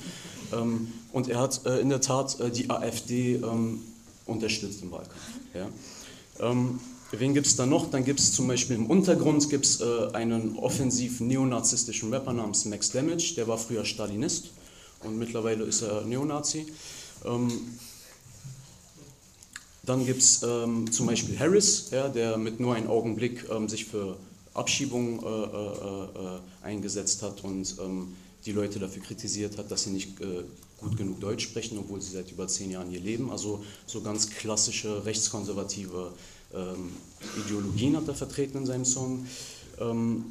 Ähm, 0.53 0.93
und 1.13 1.29
er 1.29 1.41
hat 1.41 1.65
äh, 1.67 1.81
in 1.81 1.89
der 1.89 2.01
Tat 2.01 2.41
äh, 2.41 2.51
die 2.51 2.71
AfD 2.71 3.37
ähm, 3.37 3.81
unterstützt 4.27 4.83
im 4.83 4.91
Wahlkampf. 4.91 5.21
Ja. 5.55 5.69
Ähm, 6.41 6.81
wen 7.11 7.35
gibt 7.35 7.47
es 7.47 7.57
da 7.57 7.67
noch? 7.67 7.91
Dann 7.91 8.05
gibt 8.05 8.21
es 8.21 8.33
zum 8.33 8.49
Beispiel 8.49 8.77
im 8.77 8.87
Untergrund 8.87 9.49
gibt's, 9.51 9.81
äh, 9.81 10.13
einen 10.13 10.57
offensiv 10.57 11.21
neonazistischen 11.21 12.13
Rapper 12.13 12.33
namens 12.33 12.65
Max 12.65 12.91
Damage, 12.91 13.35
der 13.37 13.49
war 13.49 13.59
früher 13.59 13.85
Stalinist 13.85 14.51
und 15.03 15.19
mittlerweile 15.19 15.65
ist 15.65 15.83
er 15.83 16.03
Neonazi. 16.03 16.67
Dann 19.89 20.05
gibt 20.05 20.21
es 20.21 20.43
ähm, 20.43 20.93
zum 20.93 21.07
Beispiel 21.07 21.39
Harris, 21.39 21.89
ja, 21.93 22.11
der 22.11 22.37
mit 22.37 22.61
nur 22.61 22.75
einem 22.75 22.89
Augenblick 22.89 23.47
ähm, 23.51 23.71
sich 23.71 23.87
für 23.87 24.19
Abschiebung 24.53 25.23
äh, 25.23 25.27
äh, 25.27 26.37
äh, 26.37 26.41
eingesetzt 26.63 27.23
hat 27.23 27.43
und 27.43 27.75
ähm, 27.81 28.15
die 28.45 28.53
Leute 28.53 28.79
dafür 28.81 29.03
kritisiert 29.03 29.57
hat, 29.57 29.71
dass 29.71 29.85
sie 29.85 29.91
nicht 29.91 30.21
äh, 30.21 30.45
gut 30.77 30.99
genug 30.99 31.21
Deutsch 31.21 31.45
sprechen, 31.45 31.79
obwohl 31.79 32.03
sie 32.03 32.13
seit 32.13 32.31
über 32.31 32.47
zehn 32.49 32.71
Jahren 32.71 32.91
hier 32.91 33.01
leben. 33.01 33.31
Also 33.31 33.65
so 33.87 34.03
ganz 34.03 34.29
klassische 34.29 35.07
rechtskonservative 35.07 36.13
ähm, 36.53 36.93
Ideologien 37.47 37.97
hat 37.97 38.09
er 38.09 38.15
vertreten 38.15 38.59
in 38.59 38.67
seinem 38.67 38.85
Song. 38.85 39.27
Ähm, 39.81 40.25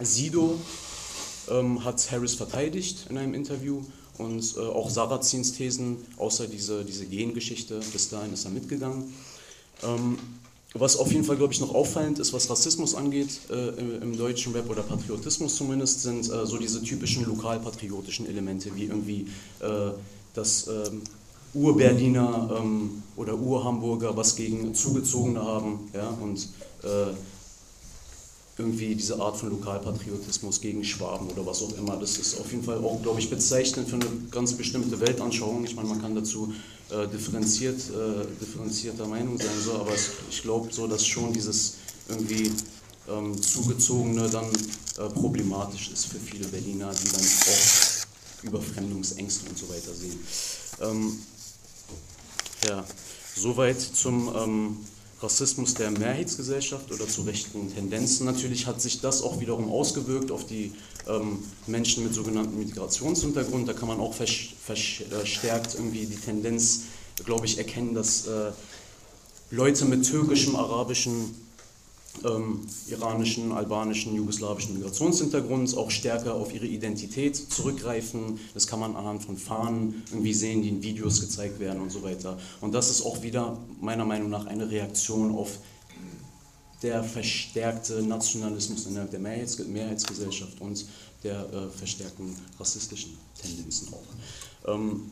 Sido 0.00 0.58
ähm, 1.50 1.84
hat 1.84 2.10
Harris 2.10 2.34
verteidigt 2.34 3.08
in 3.10 3.18
einem 3.18 3.34
Interview 3.34 3.82
und 4.18 4.56
äh, 4.56 4.60
auch 4.60 4.90
Sarazins 4.90 5.52
Thesen, 5.52 5.96
außer 6.16 6.46
diese, 6.46 6.84
diese 6.84 7.06
Gengeschichte, 7.06 7.80
bis 7.92 8.08
dahin 8.08 8.32
ist 8.32 8.44
er 8.44 8.50
mitgegangen. 8.50 9.12
Ähm, 9.82 10.18
was 10.74 10.96
auf 10.96 11.12
jeden 11.12 11.24
Fall, 11.24 11.36
glaube 11.36 11.52
ich, 11.52 11.60
noch 11.60 11.74
auffallend 11.74 12.18
ist, 12.18 12.32
was 12.32 12.48
Rassismus 12.48 12.94
angeht, 12.94 13.40
äh, 13.50 13.68
im, 13.78 14.02
im, 14.02 14.16
deutschen 14.16 14.54
Web 14.54 14.70
oder 14.70 14.82
Patriotismus 14.82 15.54
zumindest, 15.56 16.02
sind 16.02 16.30
äh, 16.30 16.46
so 16.46 16.56
diese 16.56 16.82
typischen 16.82 17.26
lokalpatriotischen 17.26 18.26
Elemente, 18.26 18.74
wie 18.74 18.84
irgendwie 18.84 19.26
äh, 19.60 19.90
das 20.34 20.68
ähm, 20.68 21.02
Ur-Berliner 21.52 22.58
ähm, 22.58 23.02
oder 23.16 23.38
Ur-Hamburger 23.38 24.16
was 24.16 24.34
gegen 24.34 24.74
Zugezogene 24.74 25.42
haben 25.42 25.90
ja, 25.92 26.08
und 26.08 26.48
äh, 26.82 27.12
irgendwie 28.58 28.94
diese 28.94 29.18
Art 29.18 29.36
von 29.36 29.50
Lokalpatriotismus 29.50 30.60
gegen 30.60 30.84
Schwaben 30.84 31.28
oder 31.30 31.46
was 31.46 31.62
auch 31.62 31.76
immer. 31.78 31.96
Das 31.96 32.18
ist 32.18 32.38
auf 32.38 32.50
jeden 32.50 32.62
Fall 32.62 32.78
auch, 32.78 33.00
glaube 33.02 33.18
ich, 33.18 33.30
bezeichnend 33.30 33.88
für 33.88 33.96
eine 33.96 34.06
ganz 34.30 34.52
bestimmte 34.52 35.00
Weltanschauung. 35.00 35.64
Ich 35.64 35.74
meine, 35.74 35.88
man 35.88 36.02
kann 36.02 36.14
dazu 36.14 36.52
äh, 36.90 37.08
differenziert, 37.08 37.80
äh, 37.90 38.26
differenzierter 38.40 39.06
Meinung 39.06 39.38
sein, 39.38 39.48
so, 39.64 39.72
aber 39.74 39.94
es, 39.94 40.10
ich 40.30 40.42
glaube 40.42 40.72
so, 40.72 40.86
dass 40.86 41.06
schon 41.06 41.32
dieses 41.32 41.76
irgendwie 42.08 42.52
ähm, 43.08 43.40
zugezogene 43.40 44.28
dann 44.28 44.44
äh, 44.44 45.08
problematisch 45.14 45.90
ist 45.90 46.06
für 46.06 46.18
viele 46.18 46.46
Berliner, 46.48 46.92
die 46.92 47.08
dann 47.10 47.24
auch 47.24 48.42
Überfremdungsängste 48.42 49.48
und 49.48 49.58
so 49.58 49.68
weiter 49.70 49.94
sehen. 49.94 50.18
Ähm, 50.82 51.18
ja, 52.68 52.84
soweit 53.34 53.80
zum 53.80 54.30
ähm, 54.36 54.76
Rassismus 55.22 55.74
der 55.74 55.90
Mehrheitsgesellschaft 55.90 56.90
oder 56.92 57.06
zu 57.06 57.22
rechten 57.22 57.72
Tendenzen. 57.72 58.26
Natürlich 58.26 58.66
hat 58.66 58.80
sich 58.80 59.00
das 59.00 59.22
auch 59.22 59.40
wiederum 59.40 59.70
ausgewirkt 59.70 60.30
auf 60.30 60.46
die 60.46 60.72
ähm, 61.08 61.38
Menschen 61.66 62.04
mit 62.04 62.14
sogenanntem 62.14 62.58
Migrationshintergrund. 62.58 63.68
Da 63.68 63.72
kann 63.72 63.88
man 63.88 64.00
auch 64.00 64.14
verstärkt 64.14 65.74
irgendwie 65.74 66.06
die 66.06 66.16
Tendenz, 66.16 66.82
glaube 67.24 67.46
ich, 67.46 67.58
erkennen, 67.58 67.94
dass 67.94 68.26
äh, 68.26 68.52
Leute 69.50 69.84
mit 69.84 70.08
türkischem, 70.08 70.56
arabischem 70.56 71.34
ähm, 72.24 72.60
iranischen, 72.88 73.52
albanischen, 73.52 74.14
jugoslawischen 74.14 74.74
Migrationshintergrunds 74.74 75.74
auch 75.74 75.90
stärker 75.90 76.34
auf 76.34 76.54
ihre 76.54 76.66
Identität 76.66 77.36
zurückgreifen. 77.36 78.38
Das 78.54 78.66
kann 78.66 78.80
man 78.80 78.96
anhand 78.96 79.24
von 79.24 79.36
Fahnen 79.36 80.02
irgendwie 80.10 80.34
sehen, 80.34 80.62
die 80.62 80.68
in 80.68 80.82
Videos 80.82 81.20
gezeigt 81.20 81.58
werden 81.58 81.80
und 81.80 81.90
so 81.90 82.02
weiter. 82.02 82.38
Und 82.60 82.72
das 82.72 82.90
ist 82.90 83.02
auch 83.02 83.22
wieder 83.22 83.58
meiner 83.80 84.04
Meinung 84.04 84.30
nach 84.30 84.46
eine 84.46 84.70
Reaktion 84.70 85.34
auf 85.34 85.58
der 86.82 87.04
verstärkte 87.04 88.02
Nationalismus 88.02 88.86
innerhalb 88.86 89.10
der 89.10 89.20
Mehrheits 89.20 89.58
Mehrheitsgesellschaft 89.58 90.60
und 90.60 90.84
der 91.22 91.48
äh, 91.52 91.68
verstärkten 91.70 92.36
rassistischen 92.58 93.16
Tendenzen 93.40 93.88
auch. 93.92 94.74
Ähm, 94.74 95.10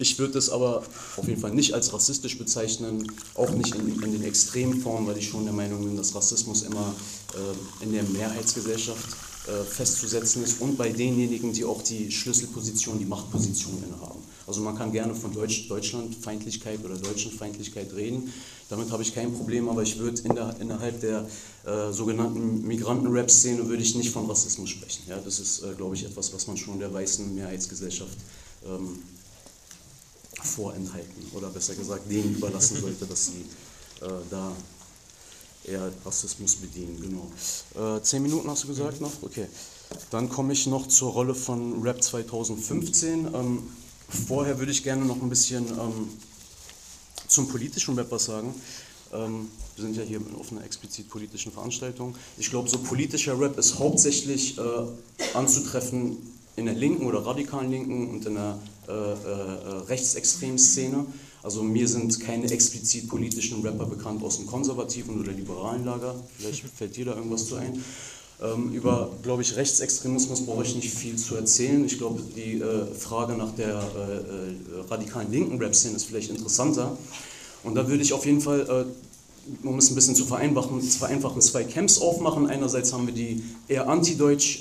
ich 0.00 0.18
würde 0.18 0.38
es 0.38 0.48
aber 0.48 0.82
auf 1.16 1.28
jeden 1.28 1.40
Fall 1.40 1.54
nicht 1.54 1.74
als 1.74 1.92
rassistisch 1.92 2.38
bezeichnen, 2.38 3.06
auch 3.34 3.50
nicht 3.50 3.74
in, 3.74 4.02
in 4.02 4.12
den 4.12 4.22
Extremformen, 4.24 5.06
weil 5.06 5.18
ich 5.18 5.28
schon 5.28 5.44
der 5.44 5.52
Meinung 5.52 5.84
bin, 5.84 5.96
dass 5.96 6.14
Rassismus 6.14 6.62
immer 6.62 6.94
äh, 7.34 7.84
in 7.84 7.92
der 7.92 8.02
Mehrheitsgesellschaft 8.04 9.06
äh, 9.46 9.62
festzusetzen 9.64 10.42
ist 10.42 10.60
und 10.62 10.78
bei 10.78 10.88
denjenigen, 10.88 11.52
die 11.52 11.64
auch 11.64 11.82
die 11.82 12.10
Schlüsselposition, 12.10 12.98
die 12.98 13.04
Machtposition 13.04 13.82
innehaben. 13.82 14.20
Also 14.46 14.62
man 14.62 14.76
kann 14.76 14.90
gerne 14.90 15.14
von 15.14 15.34
Deutsch, 15.34 15.68
Deutschlandfeindlichkeit 15.68 16.82
oder 16.82 16.96
Deutschenfeindlichkeit 16.96 17.92
reden, 17.94 18.32
damit 18.70 18.90
habe 18.90 19.02
ich 19.02 19.14
kein 19.14 19.32
Problem, 19.34 19.68
aber 19.68 19.82
ich 19.82 19.98
würde 19.98 20.22
in 20.22 20.34
der, 20.34 20.56
innerhalb 20.60 21.00
der 21.02 21.28
äh, 21.66 21.92
sogenannten 21.92 22.66
Migranten-Rap-Szene 22.66 23.68
würde 23.68 23.82
ich 23.82 23.94
nicht 23.94 24.10
von 24.10 24.26
Rassismus 24.26 24.70
sprechen. 24.70 25.02
Ja, 25.08 25.18
das 25.18 25.40
ist, 25.40 25.62
äh, 25.62 25.74
glaube 25.76 25.94
ich, 25.94 26.04
etwas, 26.04 26.32
was 26.32 26.46
man 26.46 26.56
schon 26.56 26.78
der 26.78 26.92
weißen 26.92 27.34
Mehrheitsgesellschaft 27.34 28.16
ähm, 28.66 28.98
vorenthalten 30.42 31.30
oder 31.34 31.48
besser 31.48 31.74
gesagt 31.74 32.10
denen 32.10 32.34
überlassen 32.36 32.80
sollte, 32.80 33.06
dass 33.06 33.26
sie 33.26 33.44
äh, 34.02 34.08
da 34.30 34.52
eher 35.64 35.92
Rassismus 36.04 36.56
bedienen. 36.56 37.00
Genau. 37.00 37.96
Äh, 37.96 38.02
zehn 38.02 38.22
Minuten 38.22 38.48
hast 38.50 38.64
du 38.64 38.68
gesagt 38.68 39.00
noch? 39.00 39.12
Okay. 39.22 39.46
Dann 40.10 40.28
komme 40.28 40.52
ich 40.52 40.66
noch 40.66 40.86
zur 40.88 41.12
Rolle 41.12 41.34
von 41.34 41.82
Rap 41.82 42.02
2015. 42.02 43.34
Ähm, 43.34 43.62
vorher 44.08 44.58
würde 44.58 44.72
ich 44.72 44.82
gerne 44.82 45.04
noch 45.04 45.20
ein 45.20 45.28
bisschen 45.28 45.66
ähm, 45.66 46.08
zum 47.26 47.48
politischen 47.48 47.96
Rap 47.96 48.10
was 48.10 48.24
sagen. 48.24 48.54
Ähm, 49.12 49.48
wir 49.74 49.84
sind 49.84 49.96
ja 49.96 50.02
hier 50.02 50.20
auf 50.38 50.52
einer 50.52 50.64
explizit 50.64 51.08
politischen 51.08 51.52
Veranstaltung. 51.52 52.14
Ich 52.38 52.50
glaube, 52.50 52.68
so 52.68 52.78
politischer 52.78 53.38
Rap 53.38 53.58
ist 53.58 53.78
hauptsächlich 53.78 54.58
äh, 54.58 54.62
anzutreffen 55.34 56.18
in 56.60 56.66
der 56.66 56.74
linken 56.74 57.06
oder 57.06 57.24
radikalen 57.26 57.70
Linken 57.70 58.10
und 58.10 58.24
in 58.26 58.34
der 58.34 58.58
äh, 58.86 58.92
äh, 58.92 59.78
rechtsextremen 59.88 60.58
Szene. 60.58 61.06
Also 61.42 61.62
mir 61.62 61.88
sind 61.88 62.20
keine 62.20 62.50
explizit 62.50 63.08
politischen 63.08 63.62
Rapper 63.62 63.86
bekannt 63.86 64.22
aus 64.22 64.36
dem 64.36 64.46
konservativen 64.46 65.18
oder 65.18 65.32
liberalen 65.32 65.84
Lager. 65.84 66.14
Vielleicht 66.36 66.64
fällt 66.64 66.96
dir 66.96 67.06
da 67.06 67.14
irgendwas 67.14 67.46
zu 67.46 67.56
ein. 67.56 67.82
Ähm, 68.42 68.72
über, 68.72 69.10
glaube 69.22 69.42
ich, 69.42 69.56
Rechtsextremismus 69.56 70.44
brauche 70.44 70.64
ich 70.64 70.74
nicht 70.74 70.92
viel 70.92 71.16
zu 71.16 71.36
erzählen. 71.36 71.84
Ich 71.84 71.98
glaube, 71.98 72.20
die 72.36 72.60
äh, 72.60 72.94
Frage 72.94 73.34
nach 73.34 73.54
der 73.54 73.68
äh, 73.68 73.78
äh, 73.78 74.80
radikalen 74.88 75.30
linken 75.30 75.58
Rap-Szene 75.58 75.96
ist 75.96 76.04
vielleicht 76.04 76.30
interessanter. 76.30 76.96
Und 77.64 77.74
da 77.74 77.88
würde 77.88 78.02
ich 78.02 78.12
auf 78.12 78.26
jeden 78.26 78.40
Fall, 78.40 78.86
äh, 79.62 79.66
um 79.66 79.78
es 79.78 79.90
ein 79.90 79.94
bisschen 79.94 80.14
zu 80.14 80.24
vereinfachen, 80.24 80.82
vereinfachen, 80.82 81.40
zwei 81.40 81.64
Camps 81.64 81.98
aufmachen. 81.98 82.46
Einerseits 82.46 82.92
haben 82.92 83.06
wir 83.06 83.14
die 83.14 83.42
eher 83.68 83.88
antideutsch 83.88 84.58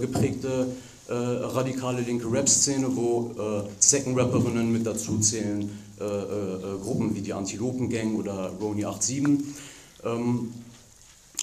geprägte 0.00 0.66
äh, 1.08 1.12
radikale 1.12 2.00
linke 2.00 2.30
Rap-Szene, 2.30 2.88
wo 2.94 3.32
äh, 3.38 3.68
Second-Rapperinnen 3.78 4.70
mit 4.72 4.86
dazu 4.86 5.18
zählen, 5.18 5.70
äh, 6.00 6.04
äh, 6.04 6.08
äh, 6.08 6.78
Gruppen 6.82 7.14
wie 7.14 7.20
die 7.20 7.32
Antilopen-Gang 7.32 8.16
oder 8.16 8.52
Roni 8.60 8.82
87 8.82 9.54
ähm, 10.04 10.52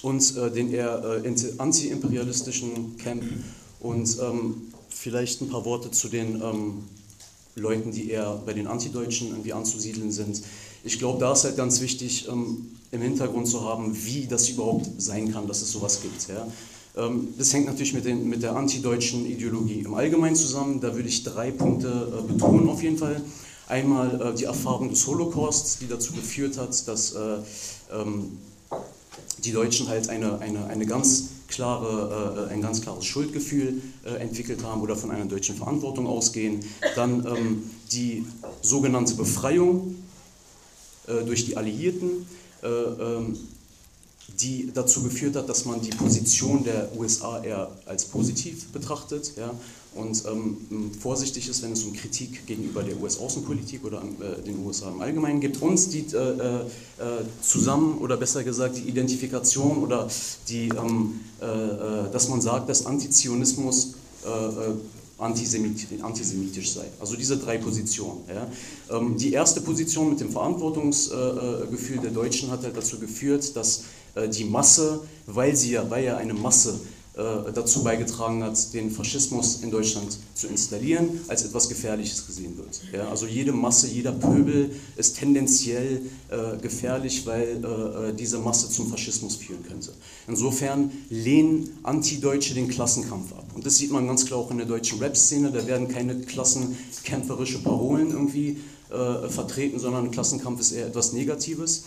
und 0.01 0.37
äh, 0.37 0.51
den 0.51 0.71
eher 0.71 1.23
anti-imperialistischen 1.57 2.97
Camp 2.97 3.23
und 3.79 4.17
ähm, 4.21 4.73
vielleicht 4.89 5.41
ein 5.41 5.49
paar 5.49 5.65
Worte 5.65 5.91
zu 5.91 6.07
den 6.07 6.41
ähm, 6.41 6.83
Leuten, 7.55 7.91
die 7.91 8.09
eher 8.09 8.41
bei 8.45 8.53
den 8.53 8.67
Antideutschen 8.67 9.29
irgendwie 9.29 9.53
anzusiedeln 9.53 10.11
sind. 10.11 10.41
Ich 10.83 10.99
glaube, 10.99 11.19
da 11.19 11.33
ist 11.33 11.45
halt 11.45 11.57
ganz 11.57 11.81
wichtig, 11.81 12.27
ähm, 12.27 12.69
im 12.91 13.01
Hintergrund 13.01 13.47
zu 13.47 13.61
haben, 13.61 13.95
wie 14.05 14.27
das 14.27 14.49
überhaupt 14.49 14.87
sein 15.01 15.31
kann, 15.31 15.47
dass 15.47 15.61
es 15.61 15.71
sowas 15.71 16.01
gibt. 16.01 16.27
Ja? 16.27 16.47
Ähm, 16.95 17.33
das 17.37 17.53
hängt 17.53 17.65
natürlich 17.65 17.93
mit, 17.93 18.05
den, 18.05 18.27
mit 18.29 18.43
der 18.43 18.55
antideutschen 18.55 19.25
Ideologie 19.25 19.79
im 19.79 19.93
Allgemeinen 19.93 20.35
zusammen. 20.35 20.79
Da 20.79 20.95
würde 20.95 21.09
ich 21.09 21.23
drei 21.23 21.51
Punkte 21.51 21.87
äh, 21.87 22.31
betonen 22.31 22.69
auf 22.69 22.83
jeden 22.83 22.97
Fall. 22.97 23.21
Einmal 23.67 24.21
äh, 24.21 24.35
die 24.35 24.43
Erfahrung 24.43 24.89
des 24.89 25.05
Holocausts, 25.07 25.79
die 25.79 25.87
dazu 25.87 26.13
geführt 26.13 26.57
hat, 26.57 26.87
dass 26.87 27.13
äh, 27.13 27.37
ähm, 27.91 28.37
die 29.43 29.51
Deutschen 29.51 29.87
halt 29.87 30.09
eine, 30.09 30.39
eine, 30.39 30.67
eine 30.67 30.85
ganz 30.85 31.29
klare, 31.47 32.47
ein 32.49 32.63
ganz 32.63 32.81
klares 32.81 33.05
Schuldgefühl 33.05 33.79
entwickelt 34.19 34.63
haben 34.63 34.81
oder 34.81 34.95
von 34.95 35.11
einer 35.11 35.25
deutschen 35.25 35.55
Verantwortung 35.55 36.07
ausgehen. 36.07 36.61
Dann 36.95 37.23
ähm, 37.27 37.69
die 37.91 38.25
sogenannte 38.63 39.13
Befreiung 39.13 39.95
durch 41.05 41.45
die 41.45 41.57
Alliierten 41.57 42.25
die 44.39 44.71
dazu 44.73 45.03
geführt 45.03 45.35
hat, 45.35 45.47
dass 45.47 45.65
man 45.65 45.81
die 45.81 45.91
Position 45.91 46.63
der 46.63 46.89
USA 46.97 47.43
eher 47.43 47.69
als 47.85 48.05
positiv 48.05 48.65
betrachtet 48.67 49.33
ja, 49.37 49.53
und 49.95 50.23
ähm, 50.25 50.91
vorsichtig 50.99 51.47
ist, 51.47 51.61
wenn 51.61 51.73
es 51.73 51.83
um 51.83 51.93
Kritik 51.93 52.47
gegenüber 52.47 52.81
der 52.81 52.99
US-Außenpolitik 52.99 53.85
oder 53.85 54.01
äh, 54.01 54.41
den 54.41 54.65
USA 54.65 54.89
im 54.89 55.01
Allgemeinen 55.01 55.39
gibt 55.39 55.61
und 55.61 55.93
die 55.93 56.05
äh, 56.15 56.17
äh, 56.17 56.63
zusammen 57.41 57.99
oder 57.99 58.17
besser 58.17 58.43
gesagt 58.43 58.77
die 58.77 58.89
Identifikation 58.89 59.83
oder 59.83 60.07
die, 60.49 60.69
ähm, 60.69 61.19
äh, 61.41 61.45
äh, 61.45 62.11
dass 62.11 62.27
man 62.29 62.41
sagt, 62.41 62.69
dass 62.69 62.85
Antizionismus 62.87 63.93
äh, 64.25 64.71
antisemitisch 65.19 66.71
sei. 66.73 66.85
Also 66.99 67.15
diese 67.15 67.37
drei 67.37 67.57
Positionen. 67.57 68.21
Ja. 68.27 68.97
Ähm, 68.97 69.15
die 69.17 69.31
erste 69.31 69.61
Position 69.61 70.09
mit 70.09 70.19
dem 70.19 70.31
Verantwortungsgefühl 70.31 71.99
der 71.99 72.11
Deutschen 72.11 72.51
hat 72.51 72.63
halt 72.63 72.75
dazu 72.75 72.99
geführt, 72.99 73.55
dass 73.55 73.83
die 74.31 74.45
Masse, 74.45 75.01
weil 75.25 75.55
sie 75.55 75.71
ja, 75.71 75.89
weil 75.89 76.03
ja 76.03 76.17
eine 76.17 76.33
Masse 76.33 76.79
äh, 77.15 77.51
dazu 77.53 77.83
beigetragen 77.83 78.43
hat, 78.43 78.73
den 78.73 78.89
Faschismus 78.89 79.59
in 79.61 79.69
Deutschland 79.69 80.17
zu 80.33 80.47
installieren, 80.47 81.21
als 81.27 81.45
etwas 81.45 81.69
Gefährliches 81.69 82.25
gesehen 82.25 82.57
wird. 82.57 82.81
Ja, 82.91 83.07
also 83.07 83.27
jede 83.27 83.51
Masse, 83.51 83.87
jeder 83.87 84.11
Pöbel 84.11 84.71
ist 84.95 85.19
tendenziell 85.19 86.01
äh, 86.29 86.57
gefährlich, 86.59 87.23
weil 87.27 87.63
äh, 87.63 88.09
äh 88.09 88.13
diese 88.13 88.39
Masse 88.39 88.67
zum 88.67 88.89
Faschismus 88.89 89.35
führen 89.35 89.61
könnte. 89.61 89.91
Insofern 90.27 90.91
lehnen 91.11 91.77
Antideutsche 91.83 92.55
den 92.55 92.67
Klassenkampf 92.67 93.31
ab. 93.33 93.45
Und 93.53 93.63
das 93.63 93.77
sieht 93.77 93.91
man 93.91 94.07
ganz 94.07 94.25
klar 94.25 94.39
auch 94.39 94.49
in 94.49 94.57
der 94.57 94.65
deutschen 94.65 94.97
Rap-Szene. 94.97 95.51
Da 95.51 95.67
werden 95.67 95.89
keine 95.89 96.19
klassenkämpferische 96.19 97.61
Parolen 97.61 98.09
irgendwie 98.09 98.57
äh, 98.89 99.29
vertreten, 99.29 99.77
sondern 99.77 100.09
Klassenkampf 100.09 100.61
ist 100.61 100.71
eher 100.71 100.87
etwas 100.87 101.13
Negatives 101.13 101.83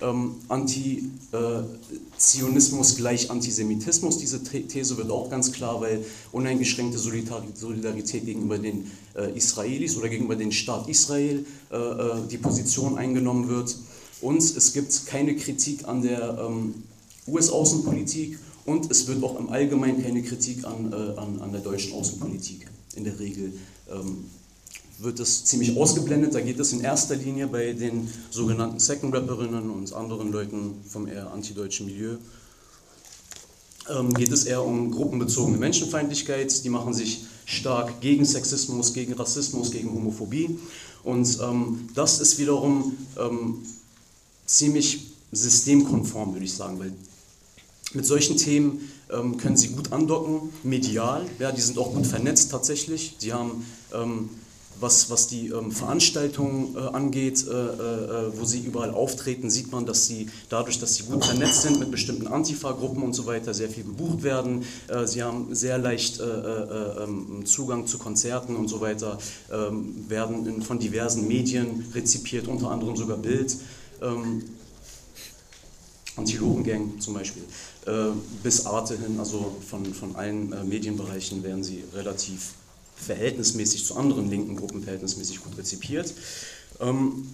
ähm, 0.00 0.36
Anti-Zionismus 0.48 2.96
gleich 2.96 3.30
Antisemitismus. 3.30 4.18
Diese 4.18 4.42
These 4.42 4.96
wird 4.96 5.10
auch 5.10 5.28
ganz 5.30 5.52
klar, 5.52 5.80
weil 5.80 6.04
uneingeschränkte 6.32 6.98
Solidarität 6.98 8.26
gegenüber 8.26 8.58
den 8.58 8.90
äh, 9.16 9.30
Israelis 9.36 9.96
oder 9.96 10.08
gegenüber 10.08 10.34
dem 10.36 10.50
Staat 10.52 10.88
Israel 10.88 11.44
äh, 11.70 11.76
äh, 11.76 12.26
die 12.30 12.38
Position 12.38 12.96
eingenommen 12.98 13.48
wird. 13.48 13.76
Und 14.20 14.42
es 14.42 14.72
gibt 14.72 15.06
keine 15.06 15.36
Kritik 15.36 15.86
an 15.86 16.02
der 16.02 16.38
ähm, 16.38 16.74
US-Außenpolitik 17.26 18.38
und 18.64 18.90
es 18.90 19.06
wird 19.06 19.22
auch 19.22 19.38
im 19.38 19.50
Allgemeinen 19.50 20.02
keine 20.02 20.22
Kritik 20.22 20.64
an, 20.64 20.92
äh, 20.92 20.96
an, 21.18 21.40
an 21.40 21.52
der 21.52 21.60
deutschen 21.60 21.92
Außenpolitik 21.92 22.66
in 22.96 23.04
der 23.04 23.20
Regel 23.20 23.52
ähm, 23.90 24.24
wird 24.98 25.20
das 25.20 25.44
ziemlich 25.44 25.76
ausgeblendet. 25.76 26.34
Da 26.34 26.40
geht 26.40 26.58
es 26.58 26.72
in 26.72 26.80
erster 26.80 27.16
Linie 27.16 27.46
bei 27.46 27.72
den 27.72 28.08
sogenannten 28.30 28.78
Second 28.78 29.14
Rapperinnen 29.14 29.70
und 29.70 29.92
anderen 29.92 30.32
Leuten 30.32 30.74
vom 30.88 31.06
eher 31.06 31.30
antideutschen 31.32 31.86
Milieu 31.86 32.16
ähm, 33.88 34.12
geht 34.14 34.32
es 34.32 34.44
eher 34.44 34.64
um 34.64 34.90
gruppenbezogene 34.90 35.58
Menschenfeindlichkeit. 35.58 36.64
Die 36.64 36.68
machen 36.68 36.94
sich 36.94 37.24
stark 37.46 38.00
gegen 38.00 38.24
Sexismus, 38.24 38.92
gegen 38.92 39.14
Rassismus, 39.14 39.70
gegen 39.70 39.92
Homophobie. 39.92 40.58
Und 41.02 41.38
ähm, 41.40 41.88
das 41.94 42.20
ist 42.20 42.38
wiederum 42.38 42.96
ähm, 43.18 43.62
ziemlich 44.46 45.06
systemkonform, 45.32 46.34
würde 46.34 46.44
ich 46.44 46.54
sagen, 46.54 46.78
weil 46.78 46.92
mit 47.94 48.04
solchen 48.04 48.36
Themen 48.36 48.90
ähm, 49.10 49.38
können 49.38 49.56
sie 49.56 49.68
gut 49.68 49.92
andocken, 49.92 50.50
medial, 50.62 51.24
ja, 51.38 51.52
die 51.52 51.60
sind 51.60 51.78
auch 51.78 51.94
gut 51.94 52.06
vernetzt 52.06 52.50
tatsächlich. 52.50 53.16
Sie 53.18 53.32
haben 53.32 53.64
ähm, 53.94 54.28
was, 54.80 55.10
was 55.10 55.26
die 55.26 55.48
ähm, 55.48 55.70
Veranstaltungen 55.72 56.76
äh, 56.76 56.80
angeht, 56.80 57.46
äh, 57.46 57.50
äh, 57.50 58.38
wo 58.38 58.44
sie 58.44 58.60
überall 58.60 58.90
auftreten, 58.90 59.50
sieht 59.50 59.72
man, 59.72 59.86
dass 59.86 60.06
sie 60.06 60.28
dadurch, 60.48 60.78
dass 60.78 60.94
sie 60.94 61.04
gut 61.04 61.24
vernetzt 61.24 61.62
sind 61.62 61.78
mit 61.78 61.90
bestimmten 61.90 62.26
Antifa-Gruppen 62.26 63.02
und 63.02 63.12
so 63.12 63.26
weiter, 63.26 63.54
sehr 63.54 63.68
viel 63.68 63.84
gebucht 63.84 64.22
werden. 64.22 64.64
Äh, 64.88 65.06
sie 65.06 65.22
haben 65.22 65.54
sehr 65.54 65.78
leicht 65.78 66.20
äh, 66.20 66.24
äh, 66.24 67.04
ähm, 67.04 67.44
Zugang 67.44 67.86
zu 67.86 67.98
Konzerten 67.98 68.56
und 68.56 68.68
so 68.68 68.80
weiter, 68.80 69.18
ähm, 69.52 70.08
werden 70.08 70.46
in, 70.46 70.62
von 70.62 70.78
diversen 70.78 71.26
Medien 71.26 71.84
rezipiert, 71.94 72.48
unter 72.48 72.70
anderem 72.70 72.96
sogar 72.96 73.18
Bild. 73.18 73.56
Ähm, 74.02 74.42
Antilopengang 76.16 76.98
zum 76.98 77.14
Beispiel, 77.14 77.44
bis 78.42 78.66
Arte 78.66 78.98
hin, 78.98 79.20
also 79.20 79.56
von, 79.70 79.84
von 79.94 80.16
allen 80.16 80.52
Medienbereichen 80.68 81.44
werden 81.44 81.62
sie 81.62 81.84
relativ 81.94 82.54
verhältnismäßig 83.00 83.86
zu 83.86 83.96
anderen 83.96 84.30
linken 84.30 84.56
Gruppen 84.56 84.82
verhältnismäßig 84.82 85.42
gut 85.42 85.56
rezipiert. 85.58 86.12
Ähm, 86.80 87.26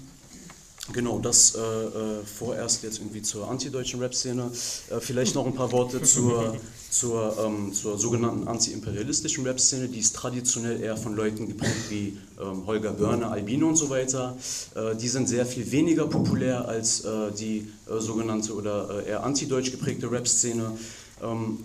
Genau, 0.92 1.18
das 1.18 1.54
äh, 1.54 1.60
äh, 1.60 2.24
vorerst 2.26 2.82
jetzt 2.82 2.98
irgendwie 2.98 3.22
zur 3.22 3.50
antideutschen 3.50 4.00
Rap-Szene. 4.00 4.50
Äh, 4.90 5.00
vielleicht 5.00 5.34
noch 5.34 5.46
ein 5.46 5.54
paar 5.54 5.72
Worte 5.72 6.02
zur, 6.02 6.58
zur, 6.90 7.38
ähm, 7.42 7.72
zur 7.72 7.96
sogenannten 7.96 8.46
anti-imperialistischen 8.46 9.46
Rap-Szene. 9.46 9.88
Die 9.88 10.00
ist 10.00 10.14
traditionell 10.14 10.82
eher 10.82 10.98
von 10.98 11.16
Leuten 11.16 11.48
geprägt 11.48 11.88
wie 11.88 12.18
ähm, 12.38 12.66
Holger 12.66 12.92
Börner, 12.92 13.30
Albino 13.30 13.68
und 13.68 13.76
so 13.76 13.88
weiter. 13.88 14.36
Äh, 14.74 14.94
die 14.96 15.08
sind 15.08 15.26
sehr 15.26 15.46
viel 15.46 15.70
weniger 15.72 16.06
populär 16.06 16.68
als 16.68 17.00
äh, 17.00 17.32
die 17.32 17.66
äh, 17.88 17.98
sogenannte 17.98 18.54
oder 18.54 19.06
eher 19.06 19.24
antideutsch 19.24 19.70
geprägte 19.70 20.10
Rap-Szene. 20.10 20.76
Ähm, 21.22 21.60